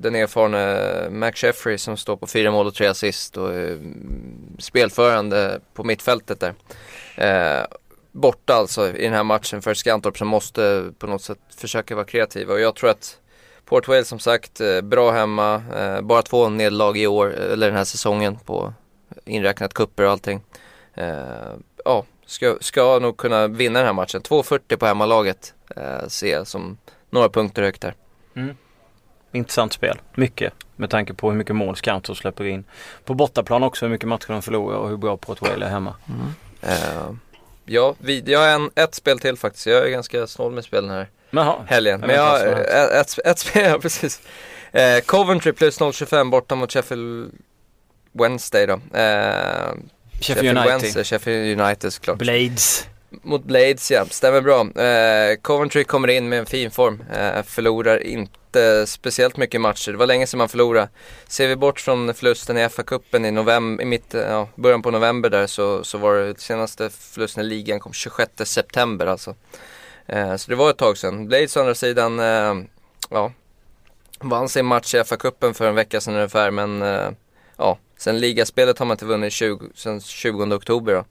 den 0.00 0.14
erfarne 0.14 1.10
Mac 1.10 1.32
Jeffrey 1.34 1.78
som 1.78 1.96
står 1.96 2.16
på 2.16 2.26
fyra 2.26 2.50
mål 2.50 2.66
och 2.66 2.74
tre 2.74 2.86
assist 2.86 3.36
och 3.36 3.54
eh, 3.54 3.76
spelförande 4.58 5.60
på 5.74 5.84
mittfältet 5.84 6.40
där. 6.40 6.54
Eh, 7.16 7.66
borta 8.20 8.54
alltså 8.54 8.88
i 8.88 9.04
den 9.04 9.12
här 9.12 9.24
matchen 9.24 9.62
för 9.62 9.74
Scantorp 9.74 10.18
som 10.18 10.28
måste 10.28 10.92
på 10.98 11.06
något 11.06 11.22
sätt 11.22 11.38
försöka 11.56 11.94
vara 11.94 12.04
kreativa 12.04 12.52
och 12.52 12.60
jag 12.60 12.74
tror 12.74 12.90
att 12.90 13.18
Port 13.68 13.88
Vale 13.88 14.04
som 14.04 14.18
sagt, 14.18 14.60
eh, 14.60 14.80
bra 14.80 15.10
hemma, 15.10 15.62
eh, 15.76 16.00
bara 16.00 16.22
två 16.22 16.48
nederlag 16.48 16.96
i 16.96 17.06
år, 17.06 17.34
eller 17.34 17.66
den 17.66 17.76
här 17.76 17.84
säsongen 17.84 18.36
på 18.36 18.72
inräknat 19.24 19.74
kupper 19.74 20.04
och 20.04 20.10
allting. 20.10 20.40
Eh, 20.94 21.52
ja, 21.84 22.04
ska, 22.26 22.56
ska 22.60 22.98
nog 22.98 23.16
kunna 23.16 23.46
vinna 23.46 23.78
den 23.78 23.86
här 23.86 23.92
matchen. 23.92 24.22
2.40 24.22 24.76
på 24.76 24.86
hemmalaget 24.86 25.54
ser 26.08 26.32
jag 26.32 26.46
som 26.46 26.78
några 27.10 27.28
punkter 27.28 27.62
högt 27.62 27.80
där. 27.80 27.94
Intressant 29.32 29.72
spel. 29.72 30.00
Mycket. 30.14 30.52
Med 30.76 30.90
tanke 30.90 31.14
på 31.14 31.30
hur 31.30 31.38
mycket 31.38 31.56
mål 31.56 31.76
Skantor 31.76 32.14
släpper 32.14 32.44
in. 32.44 32.64
På 33.04 33.14
bortaplan 33.14 33.62
också 33.62 33.84
hur 33.84 33.90
mycket 33.90 34.08
matcher 34.08 34.32
de 34.32 34.42
förlorar 34.42 34.76
och 34.76 34.88
hur 34.88 34.96
bra 34.96 35.16
Port 35.16 35.40
Vale 35.40 35.66
är 35.66 35.70
hemma. 35.70 35.94
Eh, 36.62 37.10
ja, 37.68 37.94
vi, 37.98 38.22
jag 38.26 38.38
har 38.38 38.46
en, 38.48 38.70
ett 38.74 38.94
spel 38.94 39.18
till 39.18 39.36
faktiskt. 39.36 39.66
Jag 39.66 39.86
är 39.86 39.88
ganska 39.88 40.26
snål 40.26 40.52
med 40.52 40.64
spelen 40.64 40.90
här 40.90 41.08
Jaha. 41.30 41.64
helgen. 41.66 42.00
Men 42.00 42.10
jag 42.10 42.22
har 42.22 42.38
ett, 43.00 43.18
ett, 43.24 43.38
spel, 43.38 43.80
precis. 43.82 44.20
Eh, 44.72 45.00
Coventry 45.00 45.52
plus 45.52 45.80
0.25 45.80 46.30
borta 46.30 46.54
mot 46.54 46.72
Sheffield 46.72 47.32
Wednesday 48.12 48.66
då. 48.66 48.72
Eh, 48.98 49.74
Sheffield 50.20 50.58
United. 50.58 50.80
Wednesday, 50.80 51.04
Sheffield 51.04 51.60
United 51.60 51.92
såklart. 51.92 52.18
Blades. 52.18 52.86
Mot 53.10 53.44
Blades 53.44 53.90
ja, 53.90 54.06
stämmer 54.06 54.40
bra. 54.40 54.82
Eh, 54.82 55.36
Coventry 55.36 55.84
kommer 55.84 56.08
in 56.08 56.28
med 56.28 56.38
en 56.38 56.46
fin 56.46 56.70
form. 56.70 57.04
Eh, 57.12 57.42
förlorar 57.42 58.06
inte 58.06 58.86
speciellt 58.86 59.36
mycket 59.36 59.60
matcher. 59.60 59.92
Det 59.92 59.98
var 59.98 60.06
länge 60.06 60.26
sedan 60.26 60.38
man 60.38 60.48
förlorade. 60.48 60.88
Ser 61.28 61.48
vi 61.48 61.56
bort 61.56 61.80
från 61.80 62.14
förlusten 62.14 62.58
i 62.58 62.68
FA-cupen 62.68 63.26
i, 63.26 63.30
november, 63.30 63.82
i 63.82 63.86
mitt, 63.86 64.14
eh, 64.14 64.20
ja, 64.20 64.48
början 64.54 64.82
på 64.82 64.90
november 64.90 65.30
där 65.30 65.46
så, 65.46 65.84
så 65.84 65.98
var 65.98 66.14
det 66.14 66.40
senaste 66.40 66.90
förlusten 66.90 67.44
i 67.44 67.46
ligan 67.46 67.80
kom 67.80 67.92
26 67.92 68.30
september 68.44 69.06
alltså. 69.06 69.34
Eh, 70.06 70.36
så 70.36 70.50
det 70.50 70.56
var 70.56 70.70
ett 70.70 70.78
tag 70.78 70.98
sedan. 70.98 71.28
Blades 71.28 71.56
å 71.56 71.60
andra 71.60 71.74
sidan, 71.74 72.20
eh, 72.20 72.54
ja, 73.10 73.32
vann 74.20 74.48
sin 74.48 74.66
match 74.66 74.94
i 74.94 74.98
FA-cupen 74.98 75.52
för 75.52 75.68
en 75.68 75.74
vecka 75.74 76.00
sedan 76.00 76.14
ungefär 76.14 76.50
men 76.50 76.82
eh, 76.82 77.10
ja, 77.56 77.78
sen 77.96 78.20
ligaspelet 78.20 78.78
har 78.78 78.86
man 78.86 78.94
inte 78.94 79.06
vunnit 79.06 79.32
20, 79.32 79.64
sen 79.74 80.00
20 80.00 80.54
oktober 80.54 80.94
då. 80.94 81.04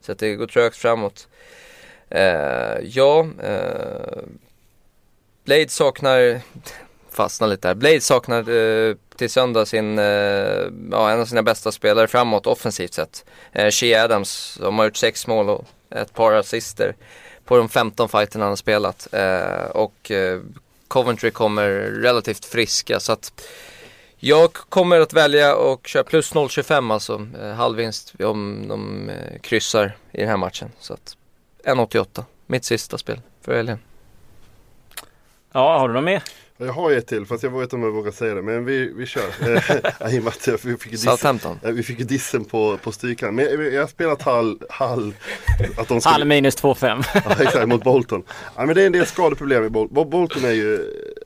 Så 0.00 0.12
att 0.12 0.18
det 0.18 0.34
går 0.34 0.46
trögt 0.46 0.76
framåt. 0.76 1.28
Eh, 2.10 2.78
ja, 2.82 3.26
eh, 3.42 4.22
Blade 5.44 5.68
saknar, 5.68 6.40
fastnar 7.10 7.48
lite 7.48 7.68
här, 7.68 7.74
Blade 7.74 8.00
saknar 8.00 8.50
eh, 8.50 8.94
till 9.16 9.30
söndag 9.30 9.66
sin, 9.66 9.98
eh, 9.98 10.04
ja, 10.90 11.10
en 11.10 11.20
av 11.20 11.24
sina 11.24 11.42
bästa 11.42 11.72
spelare 11.72 12.08
framåt 12.08 12.46
offensivt 12.46 12.94
sett. 12.94 13.24
Eh, 13.52 13.70
Shea 13.70 14.04
Adams 14.04 14.30
som 14.30 14.78
har 14.78 14.84
gjort 14.84 14.96
sex 14.96 15.26
mål 15.26 15.48
och 15.48 15.64
ett 15.90 16.14
par 16.14 16.32
assister 16.32 16.94
på 17.44 17.56
de 17.56 17.68
15 17.68 18.08
fighterna 18.08 18.44
han 18.44 18.50
har 18.50 18.56
spelat. 18.56 19.08
Eh, 19.12 19.70
och 19.70 20.10
eh, 20.10 20.40
Coventry 20.88 21.30
kommer 21.30 21.68
relativt 22.02 22.44
friska 22.44 23.00
så 23.00 23.12
att 23.12 23.42
jag 24.20 24.52
kommer 24.52 25.00
att 25.00 25.12
välja 25.12 25.56
och 25.56 25.86
köra 25.86 26.04
plus 26.04 26.32
0,25 26.34 26.92
alltså. 26.92 27.26
Eh, 27.42 27.50
halvvinst 27.52 28.14
om 28.24 28.68
de 28.68 29.08
eh, 29.10 29.40
kryssar 29.40 29.96
i 30.12 30.20
den 30.20 30.28
här 30.28 30.36
matchen. 30.36 30.70
Så 30.80 30.94
att 30.94 31.16
1,88. 31.64 32.24
Mitt 32.46 32.64
sista 32.64 32.98
spel 32.98 33.20
för 33.44 33.56
helgen. 33.56 33.78
Ja, 35.52 35.78
har 35.78 35.88
du 35.88 35.94
något 35.94 36.04
mer? 36.04 36.22
Jag 36.56 36.72
har 36.72 36.90
ett 36.92 37.06
till 37.06 37.26
fast 37.26 37.42
jag 37.42 37.50
vet 37.50 37.62
inte 37.62 37.76
om 37.76 37.82
jag 37.82 37.90
vågar 37.90 38.10
säga 38.12 38.34
det. 38.34 38.42
Men 38.42 38.64
vi, 38.64 38.92
vi 38.96 39.06
kör. 39.06 39.22
Eh, 40.00 40.14
I 40.14 40.20
och 40.20 40.32
jag- 40.46 40.58
vi 40.64 40.76
fick 40.76 40.92
ju 40.92 40.98
dissen, 40.98 41.40
eh, 41.62 41.70
vi 41.70 41.82
fick 41.82 41.98
dissen 42.08 42.44
på, 42.44 42.76
på 42.82 42.92
strykan. 42.92 43.34
Men 43.34 43.44
jag, 43.44 43.72
jag 43.72 43.80
har 43.82 43.86
spelat 43.88 44.22
Hall, 44.22 44.58
Hall, 44.70 45.14
att 45.76 45.88
de 45.88 46.00
skulle, 46.00 46.12
Halv 46.12 46.26
minus 46.26 46.56
2,5. 46.62 47.04
ja, 47.14 47.44
exakt, 47.44 47.68
mot 47.68 47.84
Bolton. 47.84 48.22
Ja, 48.56 48.66
men 48.66 48.74
det 48.74 48.82
är 48.82 48.86
en 48.86 48.92
del 48.92 49.06
skadeproblem 49.06 49.64
i 49.64 49.68
Bolton. 49.68 49.94
Bo- 49.94 50.04
Bolton 50.04 50.44
är 50.44 50.50
ju 50.50 50.78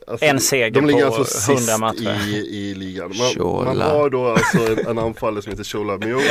alltså, 0.06 0.26
En 0.26 0.40
seger 0.40 0.70
De 0.70 0.86
ligger 0.86 1.08
på 1.08 1.14
alltså 1.14 1.52
100 1.52 1.60
sist 1.66 1.80
matcher. 1.80 2.28
i, 2.28 2.36
i 2.36 2.74
ligan. 2.74 3.12
Man, 3.16 3.64
man 3.64 3.80
har 3.80 4.10
då 4.10 4.28
alltså 4.28 4.58
en, 4.72 4.86
en 4.86 4.98
anfallare 4.98 5.42
som 5.42 5.50
heter 5.52 5.64
Shola 5.64 5.96
Miogo 5.96 6.22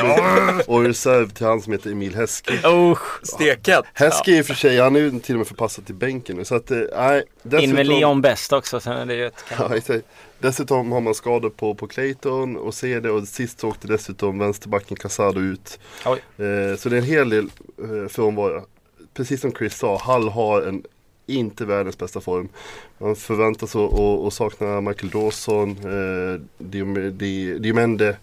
och 0.67 0.83
reserv 0.83 1.29
till 1.29 1.45
han 1.45 1.61
som 1.61 1.73
heter 1.73 1.91
Emil 1.91 2.15
Heskey. 2.15 2.57
Usch! 2.65 3.25
Stekat! 3.25 3.85
Heskey 3.93 4.37
i 4.37 4.41
och 4.41 4.45
för 4.45 4.53
sig, 4.53 4.79
han 4.79 4.95
är 4.95 4.99
ju 4.99 5.19
till 5.19 5.35
och 5.35 5.39
med 5.39 5.47
förpassad 5.47 5.85
till 5.85 5.95
bänken 5.95 6.37
nu. 6.37 6.45
Så 6.45 6.55
att, 6.55 6.71
eh, 6.71 6.79
nej. 6.97 7.23
In 7.63 7.71
med 7.71 7.87
Leon 7.87 8.21
Best 8.21 8.53
också. 8.53 8.79
Sen 8.79 8.93
är 8.93 9.05
det 9.05 9.15
ju 9.15 9.27
ett 9.27 9.43
Ja. 9.57 9.99
Dessutom 10.39 10.91
har 10.91 11.01
man 11.01 11.15
skador 11.15 11.49
på, 11.49 11.75
på 11.75 11.87
Clayton 11.87 12.57
och 12.57 12.73
CD 12.73 13.09
och 13.09 13.27
sist 13.27 13.63
åkte 13.63 13.87
dessutom 13.87 14.39
vänsterbacken 14.39 14.97
Casado 14.97 15.39
ut. 15.39 15.79
Eh, 16.05 16.77
så 16.77 16.89
det 16.89 16.95
är 16.95 16.99
en 16.99 17.03
hel 17.03 17.29
del 17.29 17.49
eh, 17.81 18.09
frånvaro. 18.09 18.65
Precis 19.13 19.41
som 19.41 19.51
Chris 19.51 19.77
sa, 19.77 19.97
Hall 19.97 20.29
har 20.29 20.61
en 20.61 20.83
inte 21.25 21.65
världens 21.65 21.97
bästa 21.97 22.21
form. 22.21 22.49
Man 22.97 23.15
förväntas 23.15 23.75
att, 23.75 23.93
att, 23.93 23.99
att 24.27 24.33
sakna 24.33 24.81
Michael 24.81 25.09
Dawson, 25.09 25.69
eh, 25.71 26.39
Diom- 26.65 27.11
Di- 27.11 27.57
Diomende. 27.59 28.17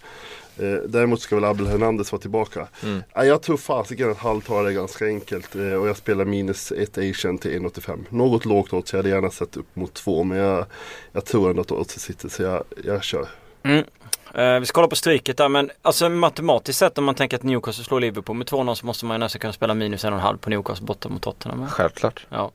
Eh, 0.59 0.73
däremot 0.89 1.21
ska 1.21 1.35
väl 1.35 1.45
Abel 1.45 1.67
Hernandez 1.67 2.13
vara 2.13 2.21
tillbaka. 2.23 2.69
Mm. 2.83 3.03
Ja, 3.15 3.25
jag 3.25 3.43
tror 3.43 3.57
fasiken 3.57 4.11
att 4.11 4.19
Hall 4.19 4.43
tar 4.43 4.65
det 4.65 4.73
ganska 4.73 5.07
enkelt 5.07 5.55
eh, 5.57 5.73
och 5.73 5.89
jag 5.89 5.97
spelar 5.97 6.25
minus 6.25 6.73
1 6.73 6.99
Asian 6.99 7.39
till 7.39 7.51
1,85. 7.51 8.05
Något 8.09 8.45
lågt 8.45 8.73
odds, 8.73 8.93
jag 8.93 8.99
hade 8.99 9.09
gärna 9.09 9.31
sett 9.31 9.57
upp 9.57 9.77
mot 9.77 9.95
2 9.95 10.25
men 10.25 10.39
jag, 10.39 10.65
jag 11.13 11.25
tror 11.25 11.51
ändå 11.51 11.63
att 11.63 11.73
oddset 11.73 12.03
sitter 12.03 12.29
så 12.29 12.43
jag, 12.43 12.65
jag 12.85 13.03
kör. 13.05 13.29
Mm. 13.63 13.85
Eh, 14.35 14.61
vi 14.61 14.66
ska 14.66 14.75
kolla 14.75 14.88
på 14.88 14.97
stryket 14.97 15.37
där 15.37 15.49
men 15.49 15.71
alltså 15.83 16.09
matematiskt 16.09 16.79
sett 16.79 16.99
om 16.99 17.05
man 17.05 17.14
tänker 17.14 17.37
att 17.37 17.43
Newcastle 17.43 17.85
slår 17.85 18.01
Liverpool 18.01 18.37
med 18.37 18.47
2-0 18.47 18.75
så 18.75 18.87
måste 18.87 19.05
man 19.05 19.14
ju 19.14 19.19
nästan 19.19 19.40
kunna 19.40 19.53
spela 19.53 19.75
minus 19.75 20.05
1,5 20.05 20.37
på 20.37 20.51
Newcastle 20.51 20.87
borta 20.87 21.09
mot 21.09 21.23
Tottenham. 21.23 21.69
Självklart. 21.69 22.27
Ja. 22.29 22.51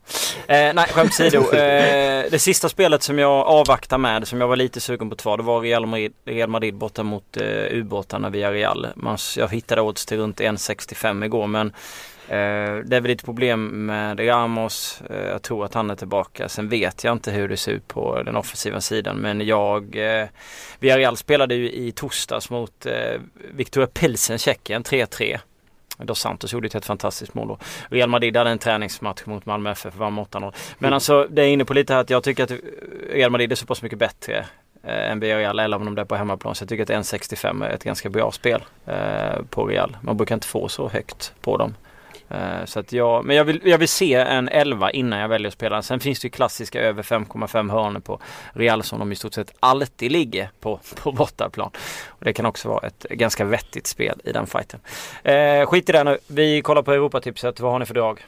Eh, 0.46 0.74
nej, 0.74 0.86
skämt 0.90 1.10
åsido. 1.10 1.44
Eh, 1.56 2.24
det 2.30 2.38
sista 2.38 2.68
spelet 2.68 3.02
som 3.02 3.18
jag 3.18 3.46
avvaktar 3.46 3.98
med, 3.98 4.28
som 4.28 4.40
jag 4.40 4.48
var 4.48 4.56
lite 4.56 4.80
sugen 4.80 5.10
på 5.10 5.14
att 5.14 5.18
ta, 5.18 5.36
det 5.36 5.42
var 5.42 5.60
Real 5.60 5.86
Madrid, 5.86 6.12
Real 6.24 6.48
Madrid 6.48 6.74
borta 6.74 7.02
mot 7.02 7.36
eh, 7.36 7.78
ubåtarna 7.78 8.30
via 8.30 8.52
Real. 8.52 8.86
Man, 8.96 9.18
jag 9.36 9.48
hittade 9.48 9.80
odds 9.80 10.06
till 10.06 10.18
runt 10.18 10.40
1,65 10.40 11.24
igår 11.24 11.46
men 11.46 11.66
eh, 12.28 12.84
det 12.84 12.96
är 12.96 13.00
väl 13.00 13.02
lite 13.02 13.24
problem 13.24 13.86
med 13.86 14.28
Ramos. 14.28 15.02
Eh, 15.10 15.26
jag 15.26 15.42
tror 15.42 15.64
att 15.64 15.74
han 15.74 15.90
är 15.90 15.94
tillbaka. 15.94 16.48
Sen 16.48 16.68
vet 16.68 17.04
jag 17.04 17.12
inte 17.12 17.30
hur 17.30 17.48
det 17.48 17.56
ser 17.56 17.72
ut 17.72 17.88
på 17.88 18.22
den 18.22 18.36
offensiva 18.36 18.80
sidan 18.80 19.16
men 19.16 19.46
jag 19.46 19.96
eh, 19.96 20.26
Villarreal 20.78 21.16
spelade 21.16 21.54
ju 21.54 21.65
i 21.66 21.92
torsdags 21.92 22.50
mot 22.50 22.86
eh, 22.86 23.20
Viktoria 23.54 23.86
Pilsen, 23.86 24.38
Tjeckien, 24.38 24.82
3-3. 24.82 25.38
Dos 25.98 26.20
Santos 26.20 26.52
gjorde 26.52 26.66
ett 26.66 26.72
helt 26.72 26.84
fantastiskt 26.84 27.34
mål 27.34 27.48
då. 27.48 27.58
Real 27.90 28.08
Madrid 28.08 28.36
hade 28.36 28.50
en 28.50 28.58
träningsmatch 28.58 29.26
mot 29.26 29.46
Malmö 29.46 29.70
FF 29.70 29.94
och 29.94 30.00
vann 30.00 30.14
med 30.14 30.24
8-0. 30.24 30.54
Men 30.78 30.92
alltså 30.92 31.26
det 31.30 31.42
är 31.42 31.46
inne 31.46 31.64
på 31.64 31.74
lite 31.74 31.94
här 31.94 32.00
att 32.00 32.10
jag 32.10 32.22
tycker 32.22 32.44
att 32.44 32.52
Real 33.10 33.30
Madrid 33.30 33.52
är 33.52 33.56
så 33.56 33.66
pass 33.66 33.82
mycket 33.82 33.98
bättre 33.98 34.46
eh, 34.82 35.10
än 35.10 35.20
Villarreal 35.20 35.58
eller 35.58 35.76
om 35.76 35.84
de 35.84 35.98
är 35.98 36.04
på 36.04 36.16
hemmaplan. 36.16 36.54
Så 36.54 36.62
jag 36.62 36.68
tycker 36.68 36.82
att 36.82 37.04
1,65 37.04 37.66
är 37.66 37.70
ett 37.70 37.84
ganska 37.84 38.08
bra 38.08 38.32
spel 38.32 38.64
eh, 38.86 39.42
på 39.50 39.66
Real. 39.66 39.96
Man 40.00 40.16
brukar 40.16 40.34
inte 40.34 40.46
få 40.46 40.68
så 40.68 40.88
högt 40.88 41.32
på 41.40 41.56
dem. 41.56 41.74
Eh, 42.30 42.64
så 42.64 42.80
att 42.80 42.92
jag, 42.92 43.24
men 43.24 43.36
jag 43.36 43.44
vill, 43.44 43.60
jag 43.64 43.78
vill 43.78 43.88
se 43.88 44.14
en 44.14 44.48
11 44.48 44.90
innan 44.90 45.18
jag 45.18 45.28
väljer 45.28 45.48
att 45.48 45.54
spela. 45.54 45.82
Sen 45.82 46.00
finns 46.00 46.20
det 46.20 46.26
ju 46.26 46.30
klassiska 46.30 46.80
över 46.80 47.02
5,5 47.02 47.70
hörnor 47.72 48.00
på 48.00 48.20
Real 48.52 48.82
som 48.82 48.98
de 48.98 49.12
i 49.12 49.16
stort 49.16 49.34
sett 49.34 49.52
alltid 49.60 50.12
ligger 50.12 50.50
på, 50.60 50.80
på 51.02 51.12
bortaplan. 51.12 51.70
Och 52.06 52.24
det 52.24 52.32
kan 52.32 52.46
också 52.46 52.68
vara 52.68 52.86
ett 52.86 53.06
ganska 53.10 53.44
vettigt 53.44 53.86
spel 53.86 54.20
i 54.24 54.32
den 54.32 54.46
fighten. 54.46 54.80
Eh, 55.22 55.66
skit 55.66 55.88
i 55.88 55.92
det 55.92 56.04
nu. 56.04 56.18
Vi 56.26 56.62
kollar 56.62 56.82
på 56.82 56.92
Europatipset. 56.92 57.60
Vad 57.60 57.72
har 57.72 57.78
ni 57.78 57.86
för 57.86 57.94
drag? 57.94 58.24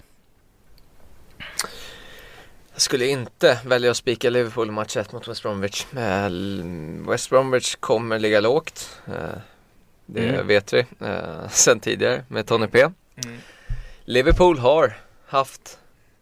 Jag 2.73 2.81
skulle 2.83 3.07
inte 3.07 3.59
välja 3.67 3.91
att 3.91 3.97
spika 3.97 4.31
Liverpool 4.31 4.71
match 4.71 4.97
1 4.97 5.13
mot 5.13 5.29
West 5.29 5.43
Bromwich. 5.43 5.87
West 7.09 7.31
Bromwich 7.31 7.75
kommer 7.81 8.19
ligga 8.19 8.41
lågt. 8.41 9.01
Eh, 9.07 9.13
Det 10.07 10.29
Mm. 10.29 10.47
vet 10.47 10.73
vi 10.73 10.79
eh, 11.01 11.49
sen 11.51 11.81
tidigare 11.81 12.25
med 12.29 12.47
Tony 12.47 12.67
P. 12.67 12.87
Liverpool 14.09 14.59
har 14.59 14.97
haft 15.27 15.79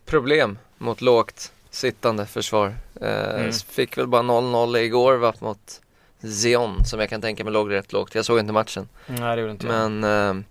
problem 0.07 0.59
mot 0.79 1.01
lågt 1.01 1.53
sittande 1.71 2.27
försvar. 2.27 2.75
Eh, 3.01 3.35
Mm. 3.41 3.53
Fick 3.53 3.99
väl 3.99 4.07
bara 4.07 4.23
0-0 4.23 4.79
igår 4.79 5.15
va, 5.15 5.35
mot 5.39 5.81
Zion 6.23 6.85
som 6.85 7.01
jag 7.01 7.09
kan 7.09 7.21
tänka 7.21 7.45
mig 7.45 7.53
låg 7.53 7.73
rätt 7.73 7.93
lågt. 7.93 8.15
Jag 8.15 8.25
såg 8.25 8.39
inte 8.39 8.53
matchen. 8.53 8.89
Nej 9.07 9.37
det 9.37 9.41
gjorde 9.43 9.53
inte. 9.53 9.67
Men 9.67 10.05
eh, 10.05 10.45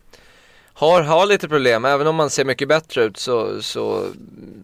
har, 0.74 1.02
har 1.02 1.26
lite 1.26 1.48
problem, 1.50 1.86
även 1.86 2.08
om 2.08 2.16
man 2.16 2.30
ser 2.30 2.46
mycket 2.46 2.68
bättre 2.68 3.04
ut 3.04 3.18
så, 3.18 3.62
så 3.62 4.06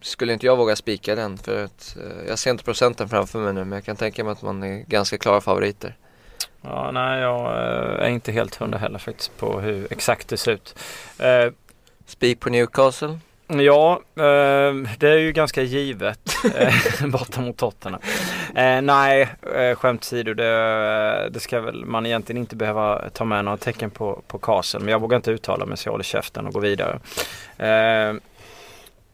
skulle 0.02 0.32
inte 0.32 0.46
jag 0.46 0.56
våga 0.56 0.76
spika 0.76 1.14
den. 1.14 1.38
För 1.38 1.64
att 1.64 1.96
eh, 2.00 2.28
jag 2.28 2.38
ser 2.38 2.50
inte 2.50 2.64
procenten 2.64 3.08
framför 3.08 3.38
mig 3.38 3.52
nu 3.52 3.64
men 3.64 3.72
jag 3.72 3.84
kan 3.84 3.96
tänka 3.96 4.24
mig 4.24 4.32
att 4.32 4.42
man 4.42 4.62
är 4.62 4.76
ganska 4.88 5.18
klara 5.18 5.40
favoriter. 5.40 5.96
Ja, 6.62 6.90
nej 6.90 7.20
jag 7.20 7.40
eh, 7.40 8.04
är 8.06 8.08
inte 8.08 8.32
helt 8.32 8.54
hundra 8.54 8.78
heller 8.78 8.98
faktiskt 8.98 9.36
på 9.38 9.60
hur 9.60 9.86
exakt 9.92 10.28
det 10.28 10.36
ser 10.36 10.52
ut. 10.52 10.78
Spik 12.12 12.40
på 12.40 12.50
Newcastle. 12.50 13.18
Ja, 13.46 14.00
eh, 14.16 14.74
det 14.98 15.08
är 15.08 15.18
ju 15.18 15.32
ganska 15.32 15.62
givet 15.62 16.36
eh, 16.56 17.06
borta 17.06 17.40
mot 17.40 17.56
Tottenham. 17.56 18.00
Eh, 18.54 18.82
nej, 18.82 19.28
eh, 19.56 19.76
skämt 19.76 20.00
åsido, 20.00 20.34
det, 20.34 21.28
det 21.30 21.40
ska 21.40 21.60
väl 21.60 21.84
man 21.84 22.06
egentligen 22.06 22.40
inte 22.40 22.56
behöva 22.56 23.08
ta 23.08 23.24
med 23.24 23.44
några 23.44 23.56
tecken 23.56 23.90
på, 23.90 24.22
på 24.26 24.38
Castle. 24.38 24.80
Men 24.80 24.88
jag 24.88 25.00
vågar 25.00 25.16
inte 25.16 25.30
uttala 25.30 25.66
mig 25.66 25.76
så 25.76 25.86
jag 25.86 25.92
håller 25.92 26.04
käften 26.04 26.46
och 26.46 26.52
går 26.52 26.60
vidare. 26.60 27.00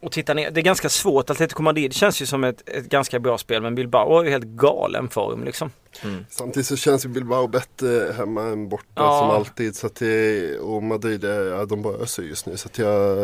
Och 0.00 0.12
titta 0.12 0.34
ner. 0.34 0.50
Det 0.50 0.61
är 0.61 0.62
ganska 0.62 0.88
svårt. 0.88 1.30
Atletico 1.30 1.62
Madrid 1.62 1.92
känns 1.92 2.22
ju 2.22 2.26
som 2.26 2.44
ett, 2.44 2.68
ett 2.68 2.84
ganska 2.88 3.18
bra 3.18 3.38
spel 3.38 3.62
men 3.62 3.74
Bilbao 3.74 4.12
har 4.14 4.24
ju 4.24 4.30
helt 4.30 4.44
galen 4.44 5.08
form 5.08 5.44
liksom. 5.44 5.70
Mm. 6.04 6.26
Samtidigt 6.30 6.66
så 6.66 6.76
känns 6.76 7.04
ju 7.04 7.08
Bilbao 7.08 7.46
bättre 7.46 8.12
hemma 8.16 8.42
än 8.42 8.68
borta 8.68 8.84
Ja. 8.94 9.18
som 9.18 9.30
alltid. 9.30 9.76
Så 9.76 9.87
att 9.87 9.94
det, 9.94 10.58
och 10.58 10.82
Madrid, 10.82 11.24
är- 11.24 11.44
ja, 11.50 11.64
de 11.64 11.82
bara 11.82 11.94
öser 11.96 12.22
just 12.22 12.46
nu. 12.46 12.56
Så 12.56 12.66
att 12.68 12.78
jag, 12.78 13.18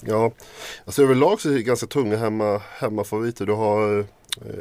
ja. 0.00 0.30
Alltså 0.84 1.02
överlag 1.02 1.40
så 1.40 1.48
är 1.48 1.52
det 1.52 1.62
ganska 1.62 1.86
tunga 1.86 2.16
hemma, 2.16 2.60
hemmafavoriter. 2.78 3.46
Du 3.46 3.52
har 3.52 4.04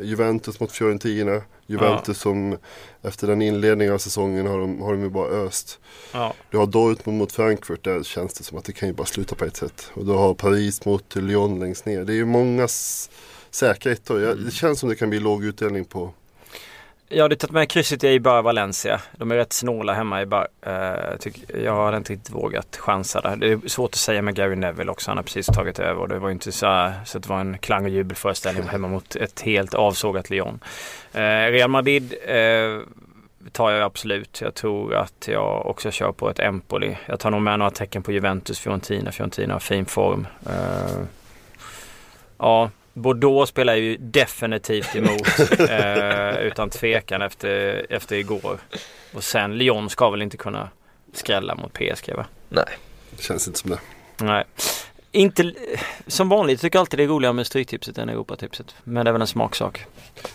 Juventus 0.02 0.60
mot 0.60 0.72
Fiorentina. 0.72 1.42
Juventus 1.70 2.18
som 2.20 2.58
efter 3.02 3.28
den 3.28 3.42
inledningen 3.42 3.94
av 3.94 3.98
säsongen 3.98 4.48
har 4.48 4.60
de, 4.60 4.82
har 4.82 4.94
de 4.94 5.02
ju 5.04 5.10
bara 5.10 5.28
öst. 5.30 5.80
Ja. 6.14 6.34
Du 6.52 6.58
har 6.58 6.66
Dortmund 6.66 7.18
mot 7.18 7.32
Frankfurt. 7.32 7.84
Där 7.84 8.04
känns 8.04 8.34
det 8.34 8.44
som 8.44 8.58
att 8.58 8.64
det 8.66 8.74
kan 8.74 8.88
ju 8.90 8.94
bara 8.94 9.06
sluta 9.08 9.36
på 9.36 9.46
ett 9.46 9.58
sätt. 9.58 9.92
Och 9.94 10.06
du 10.06 10.12
har 10.12 10.34
Paris 10.34 10.86
mot 10.86 11.16
Lyon 11.16 11.60
längst 11.60 11.86
ner. 11.86 12.04
Det 12.04 12.14
är 12.14 12.16
ju 12.16 12.26
många 12.26 12.68
säkra 13.52 13.92
ettor. 13.92 14.22
Jag- 14.22 14.38
Det 14.38 14.52
känns 14.52 14.80
som 14.80 14.90
det 14.90 14.96
kan 14.96 15.10
bli 15.10 15.20
låg 15.20 15.44
utdelning 15.46 15.86
på 15.86 16.14
Jag 17.10 17.24
hade 17.24 17.36
tagit 17.36 17.54
med 17.54 17.70
krysset 17.70 18.04
i 18.04 18.20
bara 18.20 18.42
Valencia. 18.42 19.02
De 19.18 19.32
är 19.32 19.36
rätt 19.36 19.54
snåla 19.54 19.94
hemma 19.94 20.22
i 20.22 20.26
bara. 20.26 20.48
Uh, 20.68 21.18
tyck, 21.20 21.44
jag 21.64 21.86
hade 21.86 21.98
inte 21.98 22.14
riktigt 22.14 22.36
vågat 22.36 22.78
chansa 22.78 23.22
där. 23.22 23.36
Det 23.36 23.52
är 23.52 23.68
svårt 23.68 23.90
att 23.90 23.96
säga 23.96 24.22
med 24.22 24.36
Gary 24.36 24.56
Neville 24.56 24.92
också. 24.92 25.12
Han 25.12 25.18
har 25.18 25.24
precis 25.24 25.46
tagit 25.46 25.80
över 25.80 26.02
och 26.02 26.10
det 26.10 26.20
var 26.20 26.30
inte 26.30 26.52
så, 26.52 26.92
så 27.06 27.18
att 27.18 27.24
det 27.24 27.30
var 27.30 27.40
en 27.40 27.58
klang 27.58 27.84
och 27.84 27.90
jubelföreställning 27.90 28.64
hemma 28.68 28.88
mot 28.88 29.16
ett 29.16 29.42
helt 29.42 29.74
avsågat 29.74 30.30
Lyon. 30.30 30.60
Eh, 31.14 31.22
Real 31.22 31.70
Madrid 31.70 32.14
eh, 32.28 32.80
tar 33.52 33.72
jag 33.72 33.82
absolut. 33.82 34.42
Jag 34.42 34.54
tror 34.54 34.96
att 34.96 35.28
jag 35.28 35.66
också 35.66 35.92
kör 35.92 36.12
på 36.12 36.30
ett 36.30 36.40
Empoli. 36.40 36.98
Jag 37.06 37.20
tar 37.20 37.32
nog 37.32 37.42
med 37.42 37.60
några 37.60 37.72
tecken 37.72 38.04
på 38.04 38.12
Juventus, 38.12 38.60
Fiorentina. 38.60 39.12
Fiorentina 39.12 39.54
har 39.54 39.60
fin 39.60 39.86
form. 39.86 40.28
Eh, 40.46 41.02
ja, 42.38 42.70
Bordeaux 42.98 43.50
spelar 43.50 43.76
ju 43.76 43.98
definitivt 43.98 44.96
emot 44.96 45.40
eh, 45.70 46.40
utan 46.40 46.70
tvekan 46.70 47.22
efter, 47.22 47.86
efter 47.90 48.16
igår. 48.16 48.60
Och 49.14 49.24
sen 49.24 49.58
Lyon 49.58 49.90
ska 49.90 50.10
väl 50.10 50.22
inte 50.22 50.38
kunna 50.38 50.70
skrälla 51.14 51.56
mot 51.56 51.74
PSG 51.74 52.14
va? 52.16 52.26
Det 52.50 53.24
känns 53.24 53.48
inte 53.48 53.60
som 53.60 53.70
det. 53.70 53.80
Nej. 54.18 54.44
Inte, 55.18 55.54
som 56.08 56.30
vanligt 56.30 56.62
tycker 56.62 56.78
jag 56.78 56.82
alltid 56.82 57.00
det 57.00 57.04
är 57.04 57.08
roligare 57.08 57.34
med 57.34 57.48
Stryktipset 57.48 57.98
än 57.98 58.10
Europatipset. 58.10 58.76
Men 58.84 59.06
det 59.06 59.10
är 59.10 59.14
väl 59.14 59.22
en 59.22 59.28
smaksak. 59.28 59.86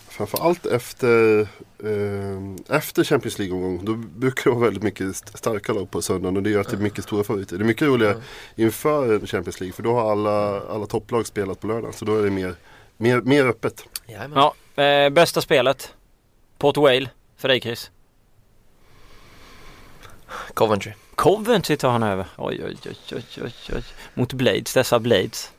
Framförallt 0.08 0.66
efter, 0.66 1.40
eh, 1.84 2.76
efter 2.76 3.04
Champions 3.04 3.38
League-omgång. 3.38 3.84
Då 3.84 3.94
brukar 3.94 4.42
det 4.44 4.50
vara 4.50 4.64
väldigt 4.64 4.82
mycket 4.82 5.10
st- 5.10 5.38
starka 5.38 5.72
lag 5.72 5.90
på 5.90 6.02
söndagen. 6.02 6.36
Och 6.36 6.42
det 6.42 6.50
gör 6.50 6.60
att 6.60 6.68
det 6.68 6.76
är 6.76 6.80
mycket 6.80 7.04
stora 7.04 7.24
favoriter. 7.24 7.56
Det 7.58 7.64
är 7.64 7.66
mycket 7.66 7.88
roligare 7.88 8.16
inför 8.56 9.26
Champions 9.26 9.60
League. 9.60 9.72
För 9.72 9.82
då 9.82 9.94
har 9.94 10.10
alla, 10.12 10.60
alla 10.60 10.86
topplag 10.86 11.26
spelat 11.26 11.60
på 11.60 11.66
lördagen. 11.66 11.92
Så 11.92 12.04
då 12.04 12.16
är 12.18 12.22
det 12.22 12.30
mer, 12.30 12.54
mer, 12.96 13.20
mer 13.20 13.46
öppet. 13.46 13.84
Jajamän. 14.06 14.38
Ja, 14.76 14.82
eh, 14.82 15.10
bästa 15.10 15.40
spelet? 15.40 15.94
Port 16.58 16.76
Vale 16.76 17.10
för 17.36 17.48
dig 17.48 17.60
Chris? 17.60 17.90
Coventry. 20.54 20.92
Coventry 21.14 21.76
tar 21.76 21.90
han 21.90 22.02
över. 22.02 22.26
Oj, 22.36 22.60
oj, 22.64 22.76
oj, 22.86 22.96
oj, 23.12 23.24
oj, 23.44 23.52
oj. 23.76 23.82
Mot 24.14 24.32
Blades, 24.32 24.74
dessa 24.74 24.98
Blades. 24.98 25.52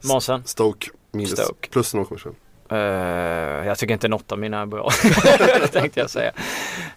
Månsen? 0.00 0.42
Stoke 0.44 0.90
minus 1.12 1.30
Stoke. 1.30 1.68
plus 1.70 1.94
0,25. 1.94 2.34
Uh, 2.72 3.66
jag 3.66 3.78
tycker 3.78 3.94
inte 3.94 4.08
något 4.08 4.32
av 4.32 4.38
mina 4.38 4.60
är 4.60 4.66
bra. 4.66 4.90
tänkte 5.72 6.00
jag 6.00 6.10
säga. 6.10 6.32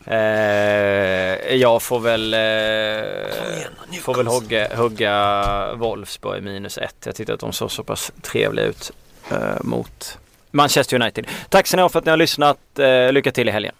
Eh, 0.05 1.55
jag 1.55 1.81
får 1.81 1.99
väl, 1.99 2.33
uh, 2.33 3.99
får 4.01 4.15
väl 4.15 4.27
hugga, 4.27 4.75
hugga 4.75 5.73
Wolfsburg 5.75 6.43
minus 6.43 6.77
ett. 6.77 6.95
Jag 7.05 7.15
tyckte 7.15 7.33
att 7.33 7.39
de 7.39 7.53
såg 7.53 7.71
så 7.71 7.83
pass 7.83 8.11
trevliga 8.21 8.65
ut 8.65 8.91
eh, 9.31 9.37
mot 9.61 10.17
Manchester 10.51 11.01
United. 11.01 11.27
Tack 11.49 11.67
så 11.67 11.77
mycket 11.77 11.91
för 11.91 11.99
att 11.99 12.05
ni 12.05 12.11
har 12.11 12.17
lyssnat. 12.17 12.79
Eh, 12.79 13.11
lycka 13.11 13.31
till 13.31 13.49
i 13.49 13.51
helgen. 13.51 13.75